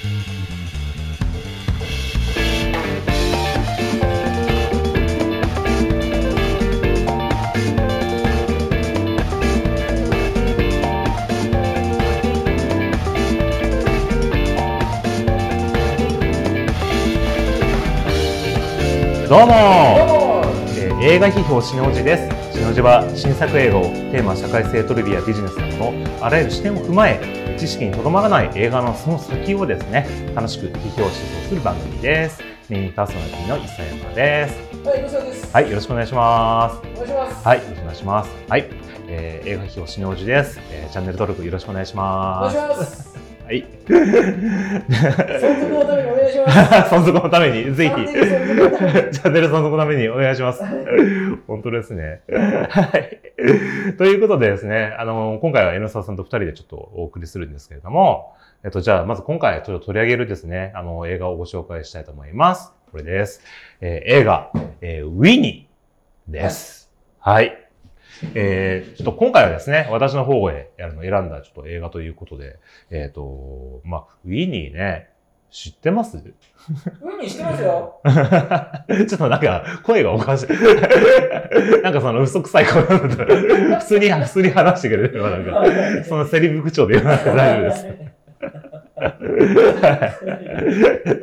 [0.00, 0.08] どう
[19.46, 19.52] も
[20.76, 22.58] えー映画批評しのじです。
[22.58, 32.40] しのじは新作映画をテーマ社会性トリビアビジネスなどのあらゆる視点を踏まえ知識にとどまらない映画のその先をですね楽しく批評思想する番組です。
[32.70, 34.88] メインパーソナリティの磯山です。
[34.88, 35.52] はい、吉田です。
[35.52, 36.80] はい、よろしくお願いします。
[36.94, 37.46] お願いします。
[37.46, 38.30] はい、よろしくお願いします。
[38.48, 38.70] はい、
[39.08, 42.56] えー映画批評しのじです、えーチャンネル登録よろしくお願いしお願ます。
[42.56, 43.09] いします。
[43.50, 43.64] はい。
[43.88, 43.90] 存
[45.60, 46.94] 続のためにお願いします。
[46.94, 50.62] 存続のためにぜひチャンネル存続のためにお願いします。
[51.48, 52.20] 本当ですね。
[52.30, 53.18] はい。
[53.96, 62.72] ということでですね、あの、今回は江ノ沢さんと二人でちょっとお送りするんですけれども、えっと、じゃあ、まず今回ちょっと取り上げるですね、あの、映画をご紹介したいと思います。
[62.92, 63.42] これです。
[63.80, 66.92] えー映画、えーウィニーです。
[67.18, 67.69] はい。
[68.34, 72.58] えーちょっと今回はですね、私の方へやるの選んだちょっと映画ということで、
[72.90, 75.08] えっ、と、まあ、ウィニーね、
[75.50, 76.16] 知ってます？
[76.16, 76.22] ウ
[77.20, 78.00] ニしてますよ。
[78.06, 80.46] ちょっとなんか、声がおかしい。
[81.82, 83.24] なんかその嘘くさい声なんだ
[83.80, 87.86] 普通に、普通に話してくれるなんか、そのセリフ口調で言わなくて大丈夫です。
[89.00, 89.08] な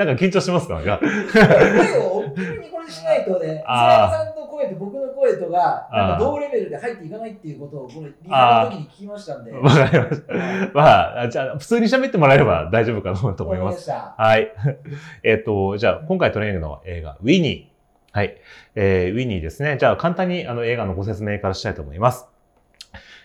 [0.05, 0.75] んか緊張しますか？
[0.75, 0.99] なんか。
[0.99, 9.51] 声を大きめにこれしないとね、磯あさんの声と僕の声とが、なんか同レベルで入っていかないっていうことを、これ、リハの時に聞きましたんで。
[9.51, 10.33] わかりました。
[10.73, 13.89] まあ、じゃあ、普通に喋ってもらえれば大丈夫かなと思います。
[13.91, 14.51] はい。
[15.23, 18.17] えっと、じゃあ、今回取り上げるのは映画、ウィニー。
[18.17, 18.35] はい。
[18.73, 19.77] えー、ウィニーですね。
[19.79, 22.27] じゃあ、簡単にあの映画のご説明からしたいと思います。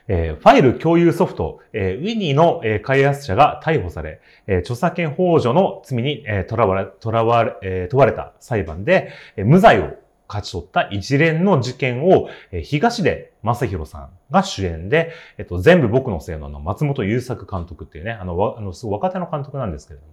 [0.09, 9.97] えーファイル共有ソフト、えーウィニーの、えー開発者が逮捕され、えー著作権法助の罪に、えー囚われ、囚われ、えー問われた裁判で、えー無罪を
[10.29, 20.13] 勝ち取った一連の事件を、えー東出正宏さんが主演で、えっと、全部僕のせいのあの松本優作監督っていうね、あの、わあの、すごい若手の監督なんですけれども、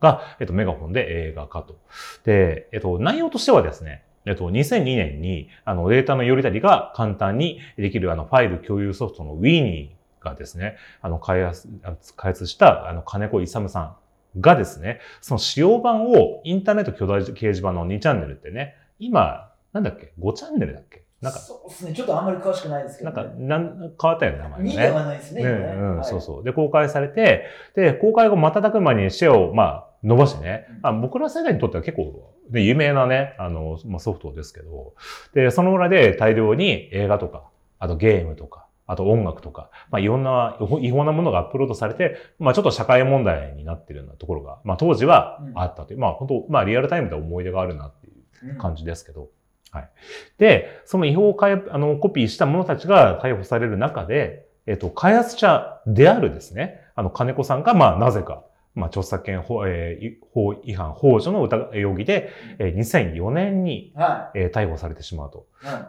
[0.00, 1.76] が、えっと、メガホンで映画化と。
[2.24, 9.90] で、えっと、内容としてはですね、えっと、2002年に、あの、データのよりたりが簡単にできる、あの、ファイル共有ソフトの Winnie
[10.20, 11.68] がですね、あの、開発、
[12.16, 13.96] 開発した、あの、金子勇さん
[14.40, 21.02] がですね、その使用版をインターネット巨大掲示板の2チャンネルってね、今、なんだっけ ?5 チャンネルだっけ？
[21.20, 24.70] なんか、そうですね、ちょっとあんまり詳しくないですけど、なんか、なん、変わったよね、名前がね。
[24.70, 25.42] 2ではないですね。
[25.44, 26.44] ねうん、はいそうそう。
[26.44, 27.46] で、公開されて、
[27.76, 30.78] で、公開後瞬く間にシェアを、まあ、伸ばしてね、うん。
[30.82, 34.94] あ僕ら世代にとっては結構、ね、有名なね、あの、まあ、ソフトですけど、
[35.34, 37.44] で、その裏で大量に映画とか、
[37.78, 48.58] あとゲームとか、あと音楽とか、まあ、いろんな違法なものがアップロードされて、まあ、ちょっと社会問題になってるようなところが、まあ、当時はあったという、まあ、本当まあ、リアルタイムで思い出があるなっていううん。
[48.58, 49.28] 感じですけど。
[49.70, 49.90] はい。
[50.38, 58.44] で、その違法をかいあのコピーした者たちが逮捕される中で、えっと、開発者であるですね、あの、金子さんが、まあ、なぜか、
[58.74, 65.46] まあ、著作権法,、えーい法違反、法助の疑容疑で、えー2004年に、はえー逮捕されてしまうと。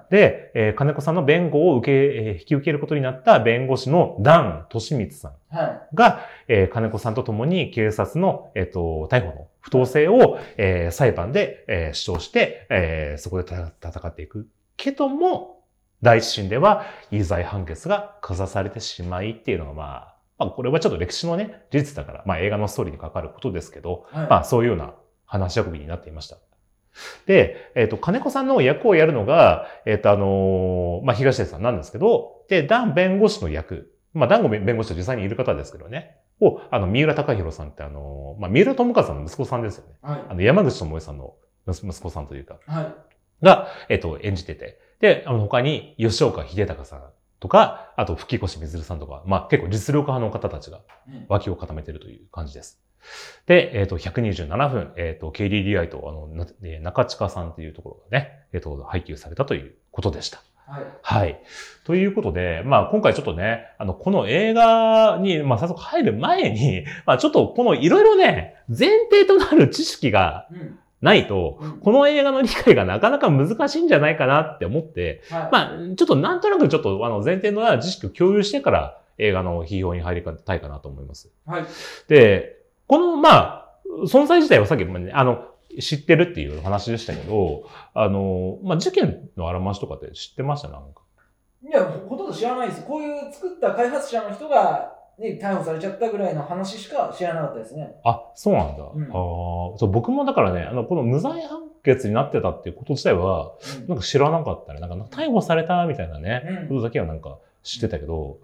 [0.10, 5.36] で、えー金子さんの弁護を受け、えー引き受けることになった弁護士のダン・トシミツさんい。
[5.58, 14.48] はが、えー金子さんと共に警察の、えっ、と、逮捕の不当性を、えー裁判で、えー主張して、えーそこでた戦っていく。
[14.76, 15.64] けども、
[16.02, 24.18] 第一審では、有罪判決が下されてしまいっていうのが、まあ、まあ、これはちょっと歴史のね、事実だから、まあ映画のストーリーに関わることですけど、い。
[24.18, 24.28] はい。
[24.30, 24.94] まあそういうような
[25.26, 26.38] 話し運びになっていました。
[27.26, 39.96] で、えっ、と、金子さんの役をやるのが、えっ、と、あのーまあ、東出さんなんですけど、で、ダン弁護士の役、まあ、ダンゴ弁護士と実際にいる方ですけどね、を、あの、三浦隆弘さんってあのーまあ、三浦友和さんの息子さんですよね。
[40.02, 40.24] はい。
[40.30, 41.34] あの、山口智恵さんの
[41.68, 42.96] 息息子さんというか、はい。
[43.44, 47.04] が、えっ、と、演じてて、で、あの、他に吉岡秀隆さん
[47.44, 52.82] とか、あと、吹越みずるさんとか、まあ、結構実力派の方たちがうん脇を固めてるという感じです。
[53.48, 60.42] で、えっ、と、127分、えっ、と、KDDI と、あの、なえー中近さんっていうところがね、えっ、と、配給されたということでした。
[60.66, 60.84] はい。
[61.02, 61.44] はい。
[61.84, 70.80] ということで、まあ、今回ちょっとね、あの、この映画に、まあ、早速入る前に、まあ、ちょっとこのいろいろね、前提となる知識がうん。
[71.04, 75.50] ないと、うんこの映画の理解がなかなか難しいんじゃないかなって思って、はい。
[75.52, 81.30] まあ、ちょっとなんとなくちょっとあの前提のある知識を共有してから映画の批評に入りたいかなと思います。
[81.46, 81.66] はい。
[82.08, 82.58] で、
[82.88, 85.46] この、まあ、存在自体はさっきもね、あの、
[85.80, 90.70] 知ってるっていう話でしたけど、あの、まあ、事件のあらましとかって知ってました？
[90.70, 91.02] なんか。
[91.68, 92.86] いや、ほほとんど知らないです。
[92.86, 97.96] こういう作った開発者の人がね、逮捕されちゃったぐらいの話しか知らなかったですね。
[98.04, 98.84] あ、そうなんだ。
[98.84, 103.52] うんあーそう僕もだからね、あの、この無罪判決になってたっていうこと自体は、
[103.82, 104.80] うんなんか知らなかったね。
[104.80, 108.38] なんか逮捕されたみたいなね、うんことだけはなんか知ってたけど、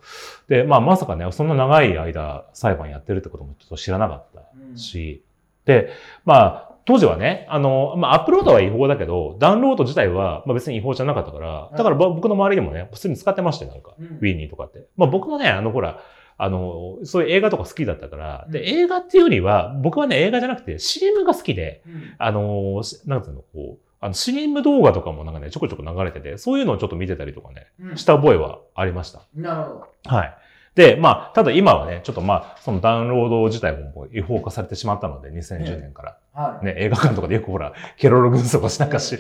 [0.48, 5.24] で、まあまさかね、そんな長い間裁判やってるってこともちょっと知らなかったうんし、
[5.66, 5.90] で、
[6.26, 13.94] まあ、当時はね、あの、まあ、アップロードは違法だけど、ダウンロード自体は、まあ、別に違法じゃなかったから、だからぼ僕の周りでもね、普通に使ってましたよ、なんか。
[14.00, 14.88] うんウィーニーとかって。
[14.98, 16.00] まあ僕もね、あのほら、
[16.42, 29.22] あの、そういう映画とか好きだったから、で、うん映画っていうよりは、僕はね、映画じゃなくて CM が好きで、うんあの、しなんつうの、こう、あの、CM 動画とかもなんかね、ちょこちょこ流れてて、そういうのをちょっと見てたりとかね、うんした覚えはありました。
[29.36, 29.70] なるほ
[30.06, 30.16] ど。
[30.16, 30.38] はい。
[30.76, 36.18] で、まあ、ただ今はね、ちょっとまあ、そのダウンロード自体ももう違法化されてしまったので、2010年から。
[36.34, 36.66] はい。
[36.66, 39.18] ね、映画館とかでよくほら、ケロロ軍曹がしなんかし、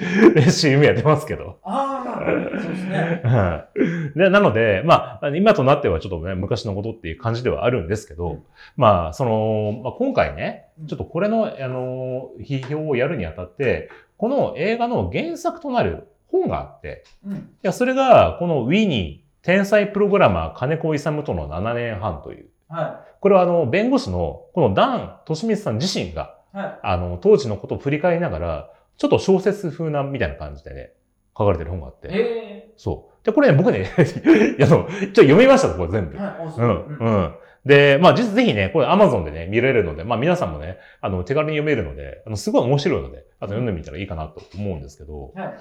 [0.49, 1.59] CM やってますけど。
[1.63, 3.21] ああ、そうですね。
[3.23, 3.67] は
[4.15, 4.17] い。
[4.17, 8.43] で、なので、まあ、今となってはちょっとね、昔のことっていう感じではあるんですけど、うん
[8.77, 17.35] まあ、その、まあ、今回ねうん、ちょっとこれの、あの、批評をやるにあたって、この映画の原作となる本があって、うん。
[17.35, 26.57] いや、それが、このウィニー、天才プログラマー金子勇との7年半という、はこれはあの、弁護士の、このダン・トシミツさん自身が、い。
[26.57, 26.79] はい。
[26.83, 30.93] あの、当時のことを振り返りながら、ちょっと小説風な、みたいな感じでね、
[31.37, 33.25] 書かれてる本があって、えそう。
[33.25, 36.15] で、これね、僕ね、 あの、ちょっと読みました、これ全部。
[36.15, 36.59] えはい。
[36.59, 36.61] う。
[36.61, 37.35] ん、うん。
[37.65, 45.53] で、まあ、実ぜひね、これ Amazon でね、見れるので、まあ皆さんもね、あの、手軽に読めるので、あの、すごい面白いので、あと読んでみたらいいかなと思うんですけど、はい。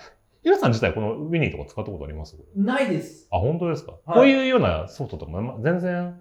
[0.44, 2.36] ゆらさん自体このウィニーとか使ったことあります？
[2.56, 3.28] ないです。
[3.30, 6.16] あ、本当ですか、はいこういうようなソフトとか、ま全然、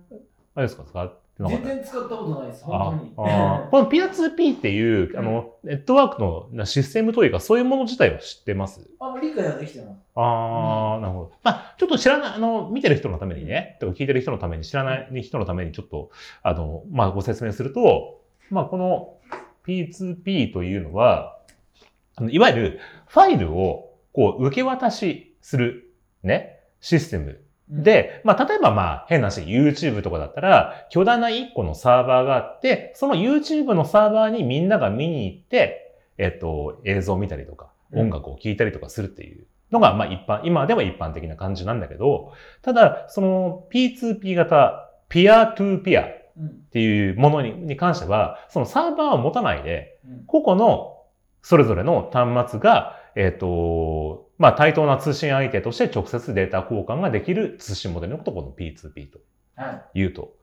[0.55, 0.83] あれですか？
[0.83, 2.63] 使ってなかっ全た然使ったことないです。
[2.65, 3.29] あ本当に。
[3.29, 8.89] あ この Peer2P っていう、あの、ネットワークのなシステムというか、そういうもの自体は知ってます？
[8.99, 9.97] あ、もう理解はできてます。
[10.15, 11.31] ああ、なるほど。
[11.43, 16.09] まあ、ちょっと知らない、あの、見てる人のためにね、とか聞いてる人のために、知らない人のためにちょっと、
[16.41, 19.17] あの、まあ、ご説明すると、まあ、この
[19.67, 21.37] P2P というのは、
[22.15, 23.86] あのいわゆるファイルを、
[24.17, 25.93] こう、受け渡しする、
[26.23, 46.49] ね、システムうん、で、まあ、例えばまあ、変な話、YouTube とかだったら、巨大な一個のサーバーがあって、その YouTube のサーバーにみんなが見に行って、えっと、映像を見たりとか、うん音楽を聴いたりとかするっていうのが、まあ一般、今では一般的な感じなんだけど、ただ、その P2P 型、ピアトゥーピアっうん。
[46.71, 50.23] ていうものにに関しては、そのサーバーを持たないで、うん。
[50.25, 50.97] 個々の
[51.41, 59.19] それぞれの端末が、えっ、と、まあ対等な通信相手として直接データ交換ができる通信モデルのことをこの P2P と
[59.55, 59.81] はい。
[59.95, 60.35] 言うと。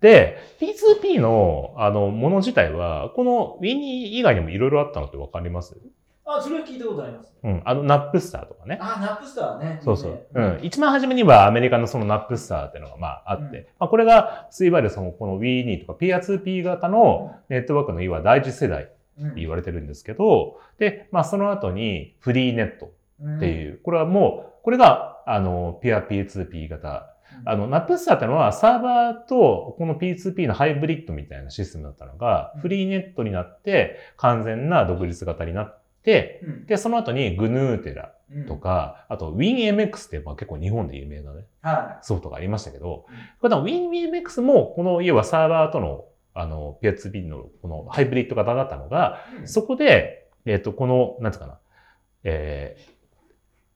[0.00, 5.76] で、P2P のあのもの自体は、この Winnie 以外にもいろいろあったのってわかります？
[6.24, 7.34] あ、それは聞いたことあります。
[7.42, 7.62] うん。
[7.64, 8.78] あの、 Napster とかね。
[8.80, 9.80] あ、 Napster ね。
[9.82, 10.26] そうそう。
[10.32, 10.64] うねん。
[10.64, 18.88] 一番初めにはアメリカのその Napster っていうのがまああって、うんまあこれが、いわゆるそのこの Winny とか Peer2P 型のネットワークのいわ第一世代
[19.36, 22.92] 言われてるんですけど、で、まあその後に Freenet
[23.22, 27.14] っていう、これはもう、これが、あの、Peer P2P 型。
[27.44, 32.60] あの、 Napster ってのはサーバーとこの P2P のハイブリッドみたいなシステムだったのが、うん。
[32.62, 36.66] Freenet になって完全な独立型になって、うん。
[36.66, 37.80] で、その後に GNU
[38.32, 38.46] うん。
[38.46, 49.48] とか、あと WinMX ってまあ結構日本で有名なね、はソフトがありましたけどうん、これ WinMX もこの要はサーバーとのあの P2P のこのハイブリッド型だったのが、い。
[49.48, 51.58] そこで、えっ、と、この、なんつうかな、
[52.24, 53.00] えー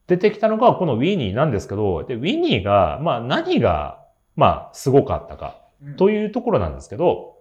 [0.07, 4.05] 出てきたのがこの Winnie なんですけど、で、Winnie が、まあ何が、
[4.37, 7.38] まあすごかったかうんというところなんですけど、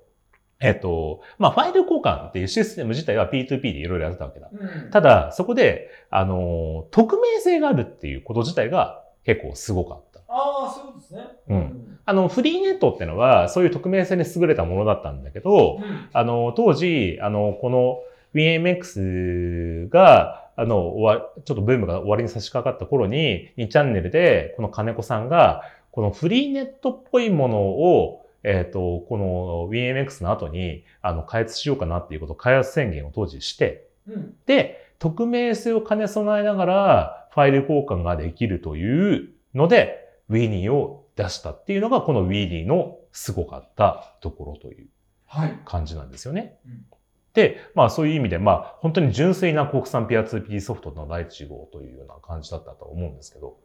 [0.60, 4.50] えっ、と、まあファイル交換っていうシステム自体は P2P でいろいろやってたわけだ。
[4.52, 10.13] うんただ、そこで、あの、匿名性があるっていうこと自体が結構すごかった。
[10.34, 11.22] ああ、そうですね。
[11.50, 18.00] うんあの、フリーネットってのは、そういう匿名性に優れたものだったんだけど、うんあの、当時、あの、この
[18.36, 34.34] WinMX が、あの、終わちょっとブームが終わりに差し掛かった頃に、2チャンネルで、この金子さんが、このフリーネットっぽいものを、えっ、と、この WinMX の後に、あの、開発しようかなっていうことを開発宣言を当時して、うん。
[34.46, 44.88] で、匿名性を兼ね備えながら、ファイル交換ができるというので、Winnie を出したっていうのが、この Winnie のすごかったところという
[45.26, 45.60] はい。
[45.66, 46.58] 感じなんですよね。
[46.66, 46.86] うん
[47.34, 53.58] で、まあそういう意味で、まあ本当に純粋な国産ピア 2P ソフトの第一号というような感じだったと思うんですけど。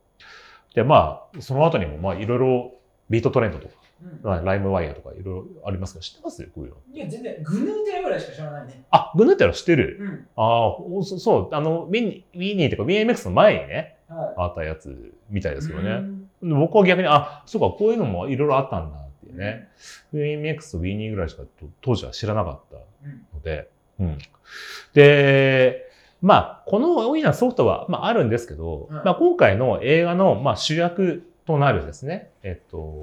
[0.74, 2.72] で、まあその後にもまあいろいろ
[3.10, 6.42] ビートトレンドとか、うんまあライムワイヤーとかいろいろありますけど、知ってます？
[6.54, 6.76] こういうの。
[6.94, 8.86] いや、全然、グヌーテラぐらいしか知らないね。
[8.90, 10.26] あ、グヌーテラ知ってる、うん。
[10.36, 15.54] ああ、おそそう、あの、ウィニウィニーとか BMX の前にね、はあったやつみたいい。
[15.56, 15.90] ですけどね。
[15.90, 19.68] うん僕は逆に、あ、そうか、こういうのもいろいろあったんだっていうね。
[20.14, 21.42] WinMX と Winnie ぐらいしか
[21.80, 22.76] 当時は知らなかった
[23.34, 23.68] ので、
[23.98, 24.18] うん。
[24.94, 25.90] で、
[26.20, 33.02] まあ、この大きなソフトは、まあ、あるんですけど、うんまあ、今回の映画の、まあ、主役となるですね、えっと、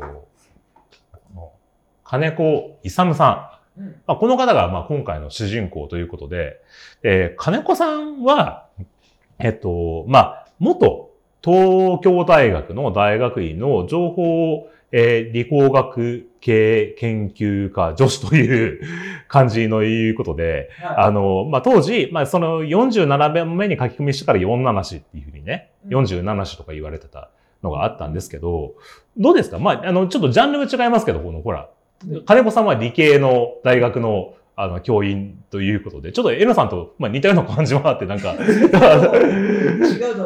[2.03, 3.81] 金子勇さん。
[3.81, 6.61] うんまあ、この方が、まあ、今回の主人公ということで、
[7.03, 8.67] えー金子さんは、
[9.39, 11.04] えっと、まあ、元
[11.45, 18.81] 東京大学の大学院の情報、えー理工学系研究科女子という
[19.27, 20.95] 感じのいうことで、はい。
[21.07, 25.97] あの、まあ、当時、まあ、その47番目に書き込みしてから47子っていうふうにね、うん。
[26.05, 27.29] 47子とか言われてた
[27.63, 28.73] のがあったんですけど、
[29.17, 29.59] どうですか？
[29.59, 31.69] まあ、あの、ちょっとジャンルが違いますけど、この、ほら、
[32.25, 38.77] 金子さんは理系の大学の、あの、教員ということで、ちょっとエノさんと、まあ、似たような感じもあって、なんか、違うと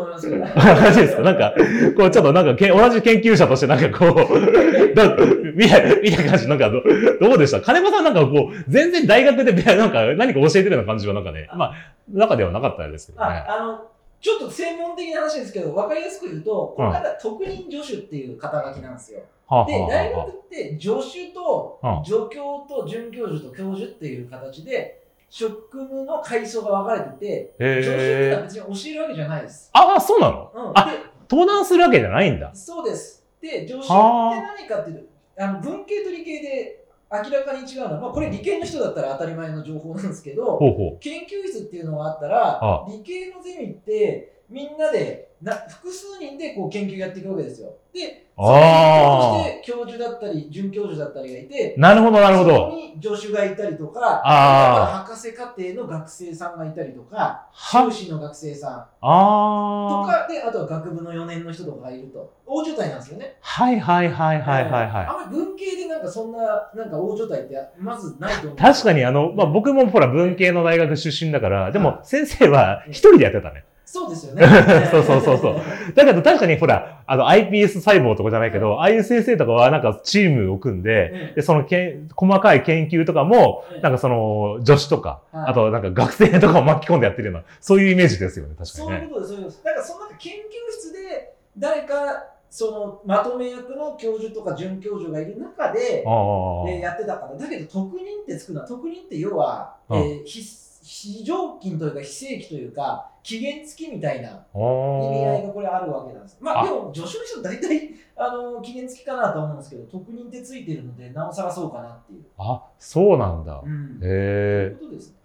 [0.02, 0.46] 思いますけど。
[0.46, 1.54] マジですかなんか、
[1.98, 5.16] こう、ちょっとなんかけ、同じ研究者としてなんかこう、だ
[5.56, 6.82] みたい、みた感じ、なんかど、
[7.20, 7.62] どうでした？
[7.62, 11.74] 金子さんなんかこう、全然大学で、 なんか何か教えてるような感じはなんかね、まあ、
[12.14, 13.26] 中ではなかったですけどね。
[13.26, 13.82] ああの
[14.22, 19.22] ちょっと専門的な話ですけど、わかりやすく言うと、この方、特任助手っていう肩書きなんですよ。
[19.50, 28.42] はあで、大は学って助手とうん助教と准教授と教授っていう形で、職務の階層が分かれてて、助手ってのは。
[28.44, 29.70] 別に教えるわけじゃないです。
[29.74, 30.52] ああ、そうなの？
[30.54, 30.96] うん、あ
[31.30, 32.56] 登壇するわけじゃないんだで。
[32.56, 33.26] そうです。
[33.42, 47.74] で、助手ってはあ何かっていうと、あの文系と理系で明らかに違うのは、まあ、これ理系の人だったら当たり前の情報なんですけど、ほうほ研究室っていうのがあったらあ理系のゼミってみんなでな複数人でこう研究やっていくわけですよ。
[47.94, 51.80] で、あーとして教授だったり准教授だったりがいてう。
[51.80, 52.76] なるほど、なるほそこど。
[52.76, 57.90] に助手がいたりとかあ博士課程の学生さんがいたりとかは？
[57.90, 60.26] 修士の学生さんとああ。
[60.28, 63.36] かであとは学部の4年の人とかがいると大所帯なんですよね。
[63.42, 65.06] はいはいはいはいはいはい。
[65.06, 68.56] あんまり文系でなんかそんななんか大所帯ってまずないと思う。
[68.58, 73.66] 確かにあの、まあ、僕もほら文系の大学出身だから、でも先生は一人でやってたね。
[73.92, 74.46] そうですよね。
[74.92, 75.56] そうそうそうそう。
[75.96, 81.34] だけど確かにほら、あの iPS 細胞とかじゃないけど、ああいう先生とかはなんかチームを組んで、うん。
[81.34, 83.82] で、そのけん細かい研究とかも、うん。
[83.82, 85.50] なんかその助手とか、はい。
[85.50, 88.98] あとなんか学生とかを巻き込んでやってるような、そういうイメージですよね、確かにね。
[89.00, 89.64] そういうことです、そういうことです。
[89.64, 90.38] だからそのなんか研究
[90.72, 91.96] 室で誰か
[92.52, 100.00] そのまとめ役の教授とか准教授がいる中で、えーやってたから、だけど特任ってつくのは、特任って要は、うん。
[100.00, 100.44] えー非
[100.90, 106.38] 非常勤というか非正規というか、期限付きみたいなあ意味合いーがこれあるわけなんです。
[106.42, 112.24] まああでも助手の人大体あの期限付きかなと思うんですけど、特任ってついてるので、なおさらそうかなっていう。
[112.40, 113.62] あ、そうなんだ。
[113.64, 114.80] うん、へえう。
[114.80, 115.16] ことですね。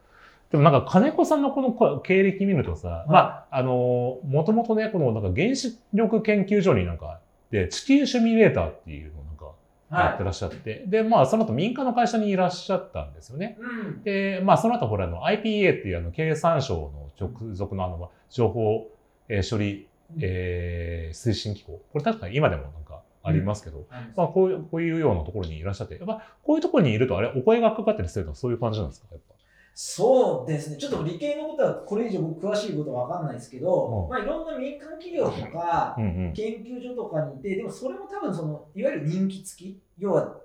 [0.50, 9.24] でもなんか金子さんのこのこ経歴見るとさ、いまあ、あのー、もともとね、このなんか原子力研究所になんか、で、地球シミュレーターっていうの
[9.91, 13.57] やってはらっしゃって、で、まあ、その後民間の会社にいらっしゃったんですよね。
[13.59, 13.62] い。
[13.62, 14.03] うん。
[14.03, 18.88] で、まあ、その後、ほら、IPA っていうあの、経産省の直属のあの、まあ情報、
[19.29, 19.88] えー処理、
[20.21, 21.81] えー推進機構。
[21.93, 29.09] これ確かに今でもなんかありますけど、はいまあ、こういう、こういうようなところにいらっしゃって、やっぱ、こういうところにいると、あれ、お声がかかったりするのはそういう感じなんですか？
[29.12, 29.34] やっぱ。
[29.75, 34.09] そうですね、ちょっと理系のことはこれ以上僕詳しいことは分かんないですけど、うん。
[34.09, 35.97] まあ、いろんな民間企業とか。
[35.97, 40.37] 研究所とかにいて、でもそれも多分その、いわゆる任期付き、要は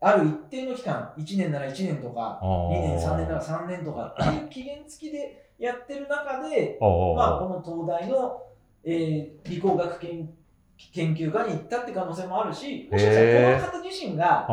[0.00, 2.68] ある一定の期間、1年なら1年とか、あー。
[2.70, 8.42] 2年、3年なら3年とかっていう期限付きでやってる中で、まあ、この東大の、
[8.84, 10.30] えー理工学研
[10.92, 14.46] 研究家に行ったって可能性もあるし、もしかしたらこの方自身が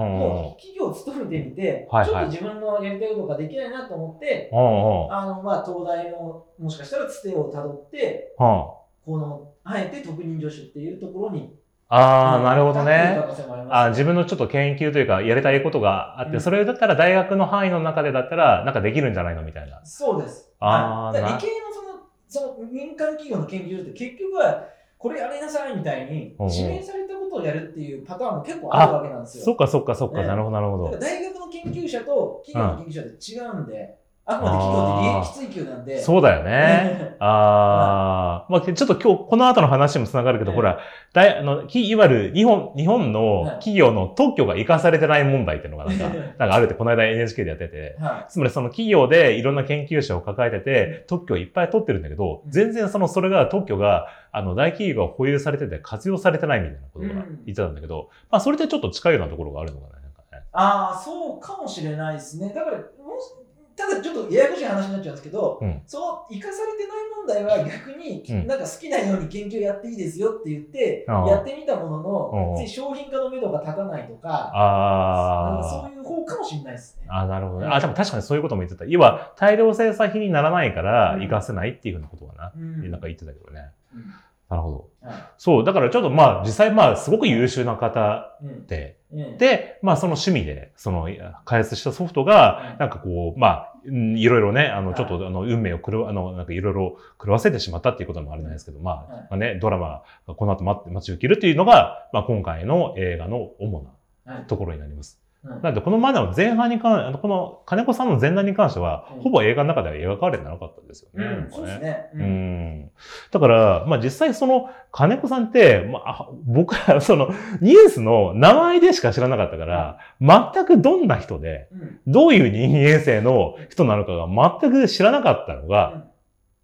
[0.58, 4.50] 企業を勤めてみて、ちょっと自分のやりたいことができないなと思って。
[4.52, 11.54] あのまあ東大のもしかしたらつてをたどって、はこのあえて特任助手っていうところに、
[11.90, 13.18] あ、ああ、なるほどね。
[13.22, 19.86] 可能性もありますあ自分のちょっと研究というか、やりたいことがあって、うんそれだったら大学の範囲の中でだったら、なんかできるんじゃないのみたいな。
[19.86, 20.52] そうです。
[20.60, 24.66] あーはい、だからな理系のそのその民間企業の研究所って結局は
[24.98, 29.46] これやりなさいみたいに指名されたことをやるっていうパターンも結構あるわけなんですよ。
[29.46, 30.98] そっかそっかそっか、ねなるほどなるほど。
[30.98, 35.98] 大学の研究者と企業の研究者って違うんで、あくまで企業って利益追求なんで。
[36.02, 37.16] そうだよね。
[37.20, 40.80] ああ、まあ、ちょっと今日、この後の話にもつながるけど、ええほら、
[41.14, 46.06] 大あの、きいわゆる日本、日本のはい企業の特許が生かされてない問題っていうのがなんか、
[46.40, 60.44] なんかあるって、この間 NHK でやってて、はつまりその企業でいろんな研究者を抱えてて、特許をいっぱい取ってるんだけど、うん全然その、それが特許が、あの、大企業が保有されてて活用されてないみたいなことがうん言ってたんだけど、まあ、それってちょっと近いようなところがあるのかな、なんかね。
[60.52, 62.52] ああ、そうかもしれないですね。
[62.54, 62.84] だから、も
[63.20, 63.45] し
[63.76, 77.08] ただちょっとややこしい話になっちゃうんですけど、うんその生かされてない問題は逆に、うんなんか好きなように研究やっていいですよって言って、やってみたものの、うん商品化の目処が立たないとか、あそういう方かもしれないですね。
[77.10, 77.66] あなるほどね。
[77.68, 78.86] うんあ、でも確かにそういうことも言ってた。
[78.86, 82.52] 要は、大量生産品にならないから、うん活かせないっていうふうなことかな。
[82.56, 83.72] うんなんか言ってたけどね。
[83.94, 84.14] うん
[84.50, 84.90] なるほど。
[85.08, 88.38] はそう、だからちょっとまあ、実際まあ、すごく優秀な方
[88.68, 89.38] で、うん。
[89.38, 91.08] で、まあ、その趣味で、その、
[91.46, 103.90] 開発したソフトが、なんかこう、まあ、うんいろいろね、あの、はいちょっと、あの、運命を狂わ、あの、なんかいろいろ狂わせてしまったっていうこともあるんですけど、まあ、はいまあね、ドラマがこの後待って、待ち受けるっていうのが、まあ、今回の映画の主な
[104.34, 105.25] はいところになります。
[105.46, 111.26] うんなので、このまでの前半に関、あの、この金子さんの前段に関しては、うんほぼ映画の中では描かれてなかったですよね。
[111.26, 112.10] うんなんかそうですね。
[112.16, 112.24] う。
[112.24, 112.92] ん。
[113.32, 117.30] だから、まあ実際その金子さんって、まああ、僕らその
[117.62, 124.28] ニュースの名前でしか知らなかったから、全くどんな人で、うんどういう人間性の人なのかが
[124.62, 126.06] 全く知らなかったのが、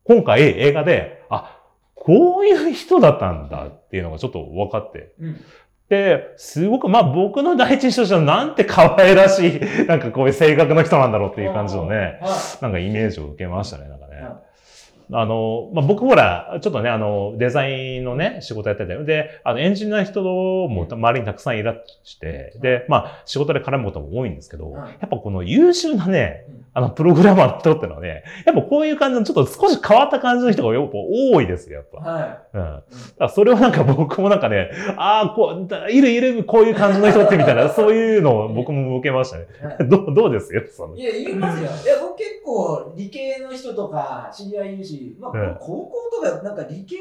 [0.04, 1.60] 今回映画で、あ、
[1.96, 5.14] こういう人だったんだっていうのがちょっと分かって。
[5.20, 5.42] うん
[5.92, 14.24] で、すごく、まあ僕の第一印象となんて可愛らしい、なんかこういう性格の人なんだろうっていう感じのね、はなんかイメージを受けましたね、なんかね。
[15.12, 31.98] はあの、まあ、僕ほら、ちょっとね、あの、デザインのね、仕事やってて、で、あの、エンジニアの人も周りにたくさんいらして、で、まあ、仕事で絡むことも多いんですけど、はいやっぱこの優秀なねうん、あの、プログラマーの人ってのはね、やっぱこういう感じのちょっと少し変わった感じの人がやっぱ多いですよ、やっぱ。
[32.00, 32.62] はうん。
[32.62, 32.84] だか
[33.18, 39.46] らそれはなんか 僕もなんかね、ああ、こう、だいるいる、こういう感じの人ってみたいな、 そういうのを僕も受けましたね。
[39.88, 40.96] どう、どうですよ、その。
[40.96, 41.70] いや、言いますよ。
[41.70, 46.96] いや、僕結構理系の人とか知り合いいるし、まあ、うん高校とかなんか理系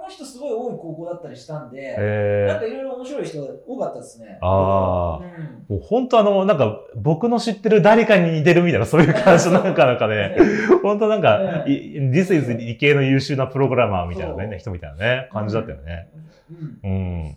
[0.00, 2.46] の人すごい多い高校だったりしたんで、え。
[2.46, 4.38] ーなんかいろいろ面白い人多かったですね。
[4.40, 5.40] あー。
[5.40, 5.76] うん。
[5.76, 9.98] もう本当あの、なんか、僕の知ってる誰かに似てるみたいな、そういう感じのなんか、なん。
[9.98, 10.34] かね、
[10.82, 11.72] 本当なんか、うん。
[11.72, 16.08] い This is 理系の優秀なプログラマーみたいなね、人みたいなね、感じだったよね。
[16.84, 16.90] うん。
[16.90, 17.26] うん。
[17.28, 17.36] うん。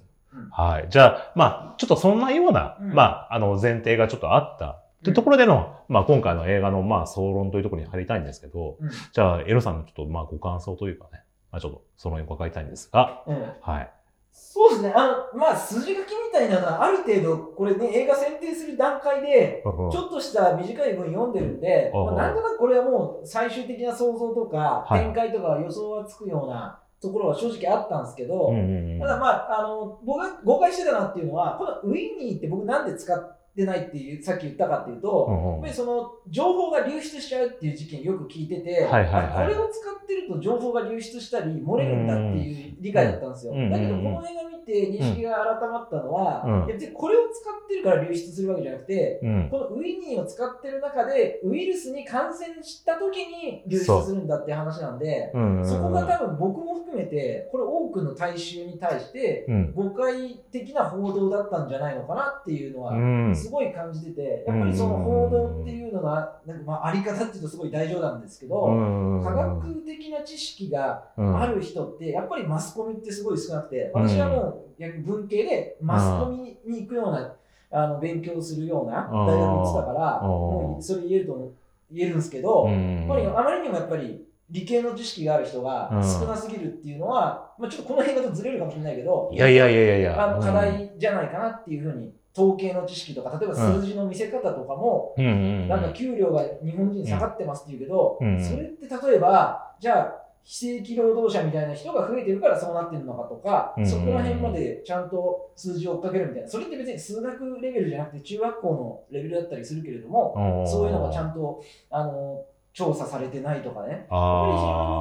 [0.51, 0.87] はい。
[0.89, 2.93] じゃあ、まあ、ちょっとそんなような、うん。
[2.93, 4.83] まあ、あの、前提がちょっとあった。
[5.03, 8.89] というところでの、まあ、今回の映画の、まあ、総論というところに入りたいんですけど、うん。
[8.89, 13.53] じゃあ、エロさんのちょっと、まあ、ご感想というかね、まあ、ちょっと、その辺伺いたいんですが、うん。
[13.61, 13.91] はい。
[14.31, 14.93] そうですね。
[14.95, 25.05] あの、まあ、筋書きみたいなのは、ある程度、これね、映画選定する段階で、ちょっとした短い文読んでるんで、うんまあ、なんとなくこれはもう最終的な想像とか、はい。
[25.05, 28.99] 展開とか予想はつくようなところは正直あったんですけど、うんうんうん。
[28.99, 39.23] ただまあ、あの、僕が誤解してたなっていうのは、このウィニーって僕なんで使ってないっていう、さっき言ったかっていうと、うんその情報が流出しちゃうっていう事件よく聞いてて、はいはいはい。
[39.25, 43.53] あこれを使ってると情報が流出したり漏れるんだっていう理解だったんですよ。
[43.53, 49.47] うんだけどこの映画見て認識が改まったのは、別にこれを使ってるから流出するわけじゃなくて、うん。
[49.49, 55.31] このウィニーを使ってる中でウイルスに感染した時に流出するんだって話なんで、
[55.63, 59.73] そこが多分僕も含めて、これ多くの大衆に対してうん。
[59.73, 63.35] 誤解的な報道だったんじゃないのかなっていうのはうん。
[63.35, 71.39] すごい感じてて、やっぱりその報道っていうのが、なんかまああり方っていうとすごい大丈夫なんですけど、うん科学的な知識がうん。
[71.39, 77.35] ある人って、やっぱりマスコミってすごい少なくて、私はもう逆に文系でマスコミに行くような、
[77.71, 81.51] あの勉強するような大学に行ってたから、うんもうそれ言えると
[81.91, 82.99] 言えるんですけど、うん。
[82.99, 90.29] やっぱりあまりにもやっぱり理系の知識がある人が少なすぎるっていうのは、まあ、ちょっとこの辺だとずれるかもしれないけど、いやいやいやいやいや。
[90.29, 95.13] あの課題じゃないかなっていうふうに、統計の知識とか、例えば数字の見せ方とかも。
[95.17, 98.43] なんか給料が日本人下がってますっていうけど、うん。
[98.43, 113.89] それって例えば、じゃあ、非正規労働者みたいな人が増えてるからそうなってるのかとか、うんそこら辺までちゃんと数字を追っかけるみたいな、それって別に数学レベルじゃなくて中学校のレベルだったりするけれども、そういうのがちゃんとあの調査されてないとかね。
[113.89, 114.17] やっぱり僕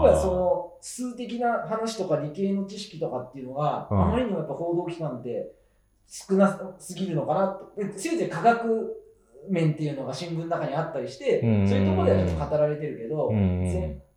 [0.07, 4.03] はその数的な話とか理系の知識とかっていうのが、うん。
[4.03, 5.53] あまりにもやっぱ報道機関って
[6.09, 7.49] 少なすぎるのかな。
[7.49, 7.73] と。
[7.77, 8.97] でせいぜい科学
[9.49, 13.31] 面っていうのが新聞の中にあったりして、うんそういうところではちょっと語られてるけど、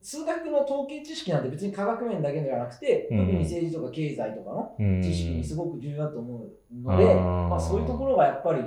[0.01, 3.19] 数学の統計知識なんて別に科学面だけではなくて、うん。
[3.19, 5.01] 特に政治とか経済とかのうん。
[5.01, 8.63] 知識にすごく重要だと思うので、うんまあ、そういうところがやっぱり、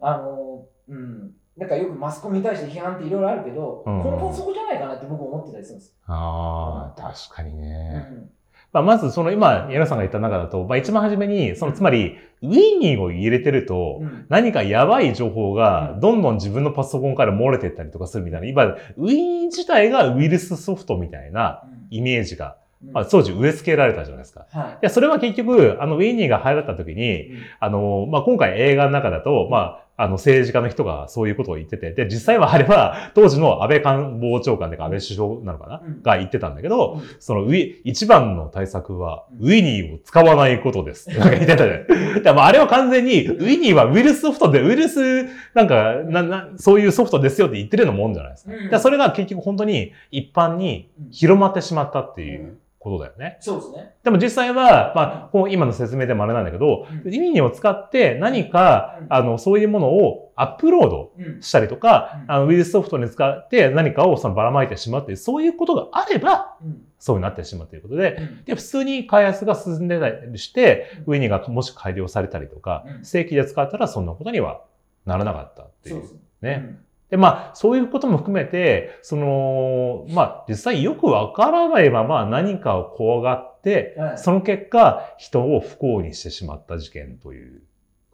[0.00, 3.98] あの、うん、なんかよくマスコミに対して批判っていろいろあるけど、うん。
[3.98, 5.96] 根本そこじゃないかなって僕思ってたりするんです。
[6.06, 7.98] ああ、確かにうね。
[7.98, 8.30] ん
[8.72, 14.26] まあ、まず、その今、矢野さんが言った中だと、まあ、一番初めに、その、つまり、ウィニーを入れてると、うん。
[14.30, 16.00] 何かやばい情報がうん。
[16.00, 22.92] どんどん自分のパソコンから漏れてったりとかするみたいな、今、ウィニー自体がウイルスソフトみたいなイメージが、うん。
[22.92, 24.46] まあ、当時植え付けられたじゃないですか。
[24.50, 24.78] はい。
[24.80, 27.30] や、それは結局、あの、ウィニーが流行った時に、い。
[27.60, 36.02] あの、まあ、今回映画の中だと、まあ、あの、政治家の人がそういうことを言ってて、で、実際はあれは、当時の安倍官房長官とか安倍首相なのかな、うん。
[36.02, 37.02] が言ってたんだけど、うん。
[37.20, 41.08] そのウィ、一番の対策は、うんウィニーを使わないことです。
[41.16, 42.22] なんか言ってたじゃん。
[42.22, 48.54] でもあれは完全に、ウィニーはウイルスソフトで、ウイルス、なんか、な、な、そういうソフトですよって言ってるようなもんじゃないですか。
[48.54, 48.70] うん。
[48.70, 53.36] でそれが結局本当に一般に広まってしまったっていうことだよね。
[53.40, 53.94] そうですね。
[54.02, 61.42] でも実際は、まあ、こう今の説明でもあれなんだけど、うんウィニーを使って何かうん、あの、そういうものをアップロードうん。
[61.42, 66.82] したりとか、うんあのウイルスソフトに使って何かをそのばらまいてしまうっていう、そういうことがあれば、うん。
[66.98, 74.62] そうなってしまうということで、うんで、普通に開発が進んでたりして、ウィニーがもし改良されたりとか、うん正規で使ったらそんなことには
[75.06, 76.02] ならなかったっていう。
[76.40, 76.78] ね。
[77.12, 87.60] で、まあ、そういうことも含めて、その、まあ、実際よくわからないまま何かを怖がって、はいその結果、人を不幸にしてしまった事件という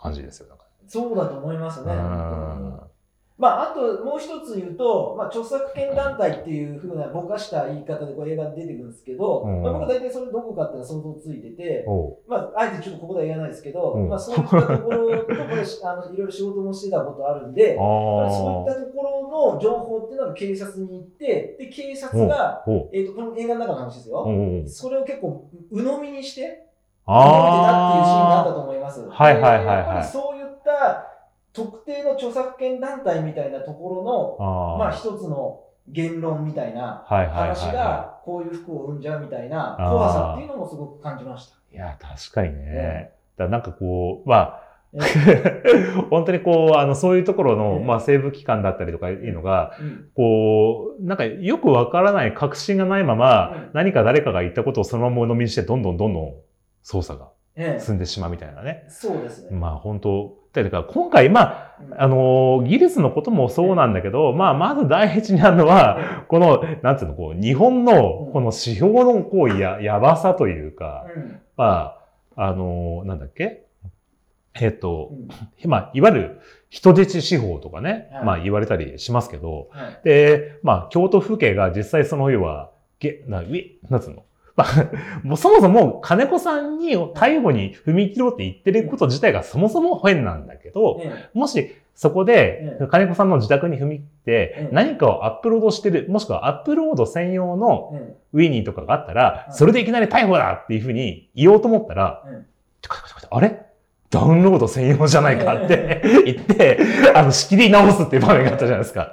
[0.01, 0.49] 感じですよ。
[0.49, 1.93] なんかそうだと思いますね。
[1.93, 2.81] うん
[3.39, 9.63] まあ、あともう一つ言うと、まあ、著作権団体っていうふうなぼかした言い方でこう映画に出てくるんですけど、うん。
[9.63, 11.87] まあ、僕は大体それどこかっていうのは想像ついてて、
[12.27, 14.09] まあ、あえてちょっとここでは言わないですけど、うん。
[14.09, 24.27] まあ、そういったところところでしあのいろいろ仕事もしてたことあるんで、 あまあそういあったところの情報っていうのが警察に行って、で、警察が、えっ、と、この映画の中の話ですよ。
[24.67, 26.67] それを結構、鵜呑みにして、
[27.07, 27.31] 動いて
[27.65, 29.09] たっていうシーンがあったあと思います。
[29.09, 30.05] はいはいはいはい。
[30.05, 31.08] そういった
[31.65, 34.45] 特定の著作権団体みたいなところあ。
[34.45, 41.57] の、あまあ一つの言論みたいな話はがこういう服を生んじゃうみたいな怖さっていうのもすごく感じました。
[41.73, 41.75] い。
[41.75, 43.13] いや、確かにね。
[43.37, 44.99] だからなんかこう、まあ、え
[46.11, 56.35] 本当にこう、あの、そういうところの、ええまあ、政府機関だったりとかいうのが、うんこう、なんかよくわからない確信がないまま、うん何か誰かが言ったことをそのまま鵜呑みにして、どんどんどんどん
[56.85, 58.85] 捜査がええ進んでしまうみたいなね。
[58.89, 59.57] そうですね。
[59.57, 62.01] まあ本当、だから今回、まあ、うん。
[62.03, 71.41] あの、技術のこともそうなんだけど、まあ、まず第一にあるのは、この、なんつうの、こう、日本の、この指標の、こう、や、やばさというか、うん。
[71.57, 71.97] ま
[72.37, 73.65] あ、あの、なんだっけ？
[74.61, 75.71] えっとう、ん。
[75.71, 78.25] まあ、いわゆる人質司法とかね、はい。
[78.25, 80.01] まあ言われたりしますけど、はい。
[80.05, 84.17] で、まあ、京都府警が実際その要は、げ、な、ウィ、なんつうの？
[84.17, 84.25] まあ、
[85.23, 92.87] もうそもそも金子さんに逮捕に踏み切ろうって言ってること自体がそもそも変なんだけど、えもしそこでええ。
[92.87, 94.75] 金子さんの自宅に踏み切ってええ。
[94.75, 98.17] 何かをアップロードしてる、もしくはアップロード専用のええ。
[98.35, 102.47] ウィニーとかがあったら、はいそれでいきなり逮捕だっていうふうに言おうと思ったら、うん
[103.31, 103.68] あれ？
[104.11, 106.79] ダウンロード専用じゃないかって 言って、
[107.15, 109.13] あの、仕切り直すっていう場面があったじゃないですか。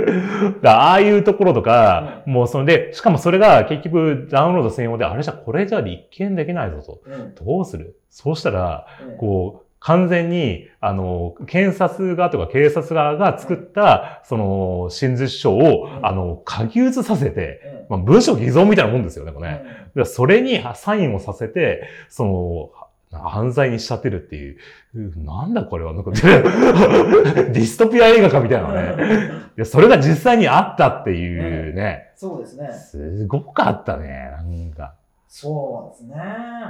[0.62, 7.00] だああいうところとか、もうそれで、しかもそれが結局ダウンロード専用で、あれじゃこれじゃ立件できないぞと。
[7.06, 7.34] うん。
[7.34, 7.96] どうする？
[8.08, 16.06] そうしたら、ええこう、完全に、あの、検察側とか警察側が作った、その、真実書を、うん。
[16.06, 19.48] あの、書き写させて、ええまあ、文章偽造みたいなもんですよね、これ。
[19.48, 20.04] ね。
[20.04, 22.70] それにサインをさせて、その、
[23.18, 24.56] 犯罪に仕立てるっていう、
[24.94, 29.30] うんなんだこれは、なんか、 ディストピア映画かみたいなね。
[29.56, 32.72] でそれが実際にあったっていうね、 そうですね。
[32.72, 34.94] すごかったね、なんか。
[35.32, 36.16] そうですね。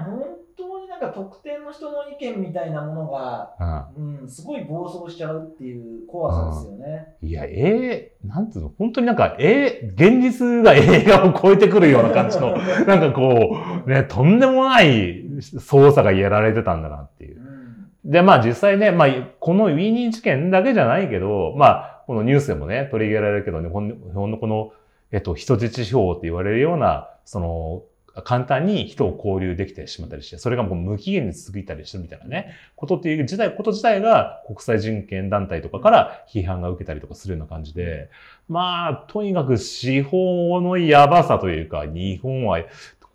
[0.05, 0.23] 本
[0.55, 3.55] 当になんか特定の人の意見みたいなものが、
[3.97, 7.17] うんうん、すごい暴走しちゃうっていう怖さですよね。
[7.23, 12.55] いや、ええなんつうの、本当になんか、ええ現実が映画を超えてくるような感じの、
[12.87, 17.41] なんかこう、ね、とんでもない捜査がやられてたんだなっていうう。
[17.41, 24.73] んで、まあ実際ね、まあ、このウィニー事件だけじゃないけど、まあ、このニュースでもね、取り上げられるけど、日本日本のこの、
[25.13, 27.85] えっと、人質司法って言われるような、その、
[28.23, 38.11] 簡単に人を交流できてしまったりして、それがもう無期限に続いたりしてるみたいなね、ことっていう自体、こと自体が国際人権団体とかから批判が受けたりとかするような感じで、
[38.49, 42.61] まあ、とにかく司法のやばさというか、日本は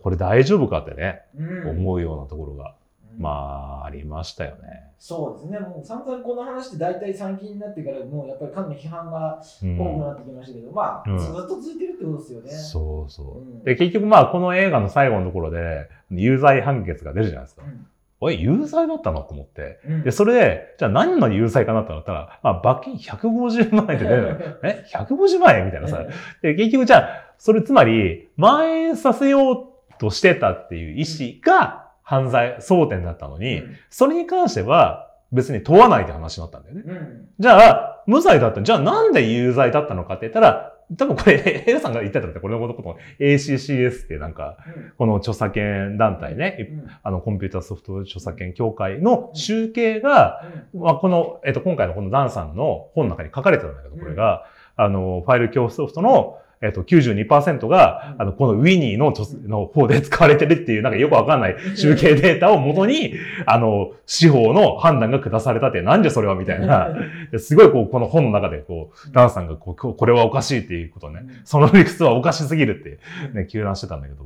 [0.02, 1.70] これ大丈夫かってね、うん。
[1.70, 2.85] 思うようなところが、うん
[3.18, 4.92] まあ、ありましたよね。
[4.98, 5.60] そうですね。
[5.60, 12.52] もう散々この話って大体最近になってから、もうやっぱりかなり批判がうん多くなってきましたけど、まあ、うんずっと続いてるってことですよね。
[12.52, 13.38] そうそう。
[13.40, 17.64] うんで、結局まあ、この映画の最後のところで、有罪判決が出るじゃないですか。
[17.66, 17.88] うん
[18.22, 19.22] おい、有罪だったの？
[19.24, 19.80] と思って。
[19.88, 24.60] うんで、それで、じゃあ何の有罪かなってなったら、まあ、罰金150万円って出る。
[24.64, 26.06] え ?150 万円みたいなさ。
[26.42, 29.58] で、結局じゃあ、それつまり、蔓延させよう
[30.00, 36.84] としてたっていう意思が犯罪、争点だったのに、それに関しては別に問わないって話になったんだよね。
[36.86, 36.92] うん。
[36.92, 38.62] うんじゃあ、無罪だった。
[38.62, 44.58] じゃあなんで有罪だったのかって言ったら、多分これ、 エラさんが言ってたって、これのこと、ACCS ってなんか、
[44.98, 46.70] この著作権団体ね、
[47.02, 59.14] あの、コンピューターソフト著作権協会の集計が、まあ、この、えっと、今回のこのダンさんの本の中に書かれてたんだけど、これが、あの、ファイル教ソフトの、えっと、92%が、あの、このウィニーの、
[59.48, 63.14] の方で使われてるっていう、なんかよくわかんない集計データをもとに、
[63.46, 66.90] あの、司法の判断が下されたって、なんでそれはみたいな、
[67.38, 73.00] すごいこう、この本の中で、こう、ダンさんがこう、これはおかしいっていうことね、その理屈はおかしすぎるって、
[73.34, 74.26] ね、糾弾してたんだけど、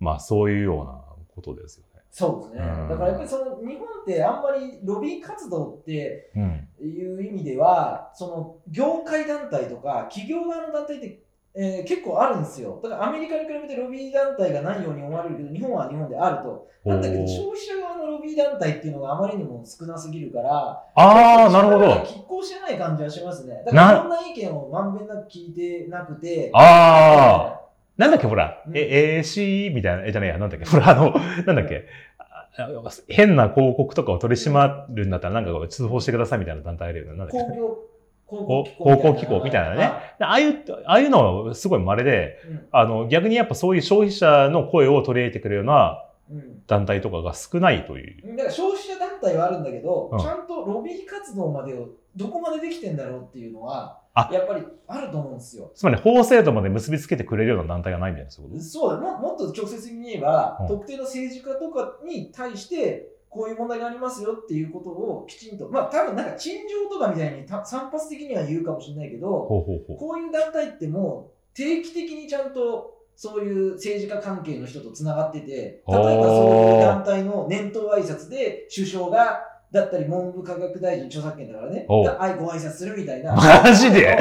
[0.00, 1.00] まあ、そういうような
[1.34, 1.86] ことですよね。
[2.16, 6.30] そうですね、うん、だからやっぱりその日本ってあんまりロビー活動って
[6.80, 11.25] いう意味では、その業界団体とか企業側の団体って
[11.58, 12.78] えー、結構あるんですよ。
[12.82, 16.68] だからアメリカに比べてロビー団体がないように思われるけど、日本は日本であると。
[16.84, 21.90] なんだけど、消費者側のロビー団体っていうのがあまりにも少なすぎるから、ああ、なるほど。
[22.04, 23.62] 拮抗してない感じはしますね。
[23.64, 26.50] だからいろんな意見をまんべんなく聞いてなくて。
[26.52, 27.60] ああ。
[27.96, 31.14] なんだっけ、ほら、うん、え、AC みたいな、え、じゃねえや、なんだっけ、ほら、あの、
[31.46, 31.86] なんだっけ、
[33.08, 37.18] 変な広告とかを取り締まるんだったら、なんか通報してくださいみたいな団体あるよね。
[37.18, 37.95] なんだっけ。
[38.26, 39.84] 高校機構みたいなね。
[39.84, 46.02] ああいう、ああいうのはすごい稀で、うん、あの、逆にやっぱそういう消費者の声を取り入れてくれるような
[46.66, 48.30] 団体とかが少ないという。
[48.30, 54.00] うん、だから消費者団体はあるんだけど、うん、ちゃんとロビー活動までをどこまでできてんだろうっていうのは、
[54.32, 55.70] やっぱりあると思うんですよ。
[55.74, 59.18] つまり法制度まで結びつけてくれるような団体がないんだよ、そうそうだも。
[59.18, 69.64] もっと直接に言えば、特定の政治家とかに対して、こういう問題がありますよっていうことをきちんと、まあ多分なんか陳情とかみたいに散発的には言うかもしれないけど、こ
[70.16, 75.94] ういう団体ってもう定期的にちゃんとそういう政治家関係の人とつながってて、例えば
[76.28, 81.86] そういう団体の年頭挨拶で首相がだったり文部科学大臣著作権だからね、
[82.18, 83.34] あいご挨拶するみたいな。
[83.34, 84.16] マジで？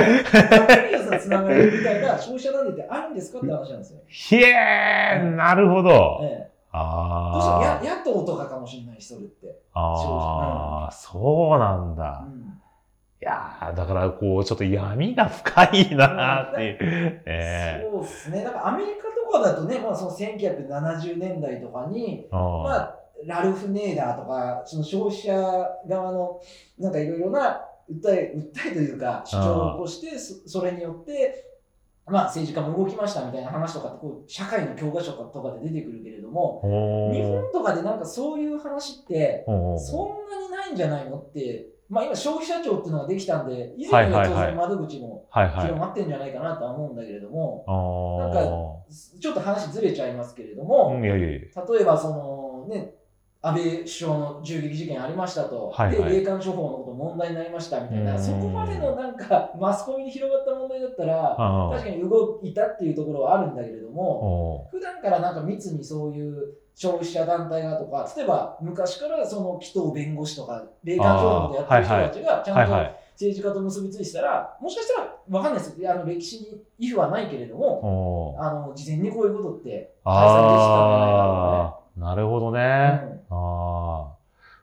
[1.21, 3.99] つながるみたいな消費者団体ってあるんですかって話なんですよ。
[4.07, 6.19] ひえー、なるほど。
[6.23, 7.83] ええああ。
[7.83, 9.61] 野党とかかもしれないし、それって。
[9.73, 12.25] ああ、そうなんだ。
[12.25, 12.45] うん、い
[13.21, 17.21] やだからこう、ちょっと闇が深いなっていう。
[17.25, 18.43] えー、そうですね。
[18.43, 25.33] だからアメリカとかだとね、まあその1970年代とかに、まあ、ラルフ・ネーダーとか、その消費者
[25.87, 26.41] 側の、
[26.77, 31.54] なんかいろいろな訴え、訴えというか、主張を起こして、それによって、
[32.07, 36.61] まあ、政治家も動きましたみたいな話とかってこう社会の教科書とかで出てくるけれども
[37.13, 39.43] 日本とかでなんかそういう話って
[39.79, 45.27] そんなにないんじゃないのってまあ今消費者庁っていうのができたんで以前には当然窓口も
[45.61, 47.63] 広まってんじゃないかなとは思うんだけれども
[48.19, 50.91] なんかちょっと話ずれちゃいますけれども
[51.75, 52.93] 例えばそのね
[53.45, 61.35] 安倍首相の銃撃事件ありましたと、はいはい、で霊感処方のこと問題になりましたみたいな、そこまでのなんかマスコミに広がった問題だったら、
[61.71, 72.73] 確かに動いたっていうところはあるんだけれども、普段からなんか密にそういう消費者団体がとか、例えば昔からその紀藤弁護士とか、霊感処方のことやってる人たちがちゃんと
[73.13, 82.05] 政治家と結びついてたら、もしかしたら分かんないですあの歴史にイフはないけれども、あの事前にこういうことって開催できたんじゃないかとね。
[82.05, 83.01] なるほどね。
[83.03, 83.14] うん。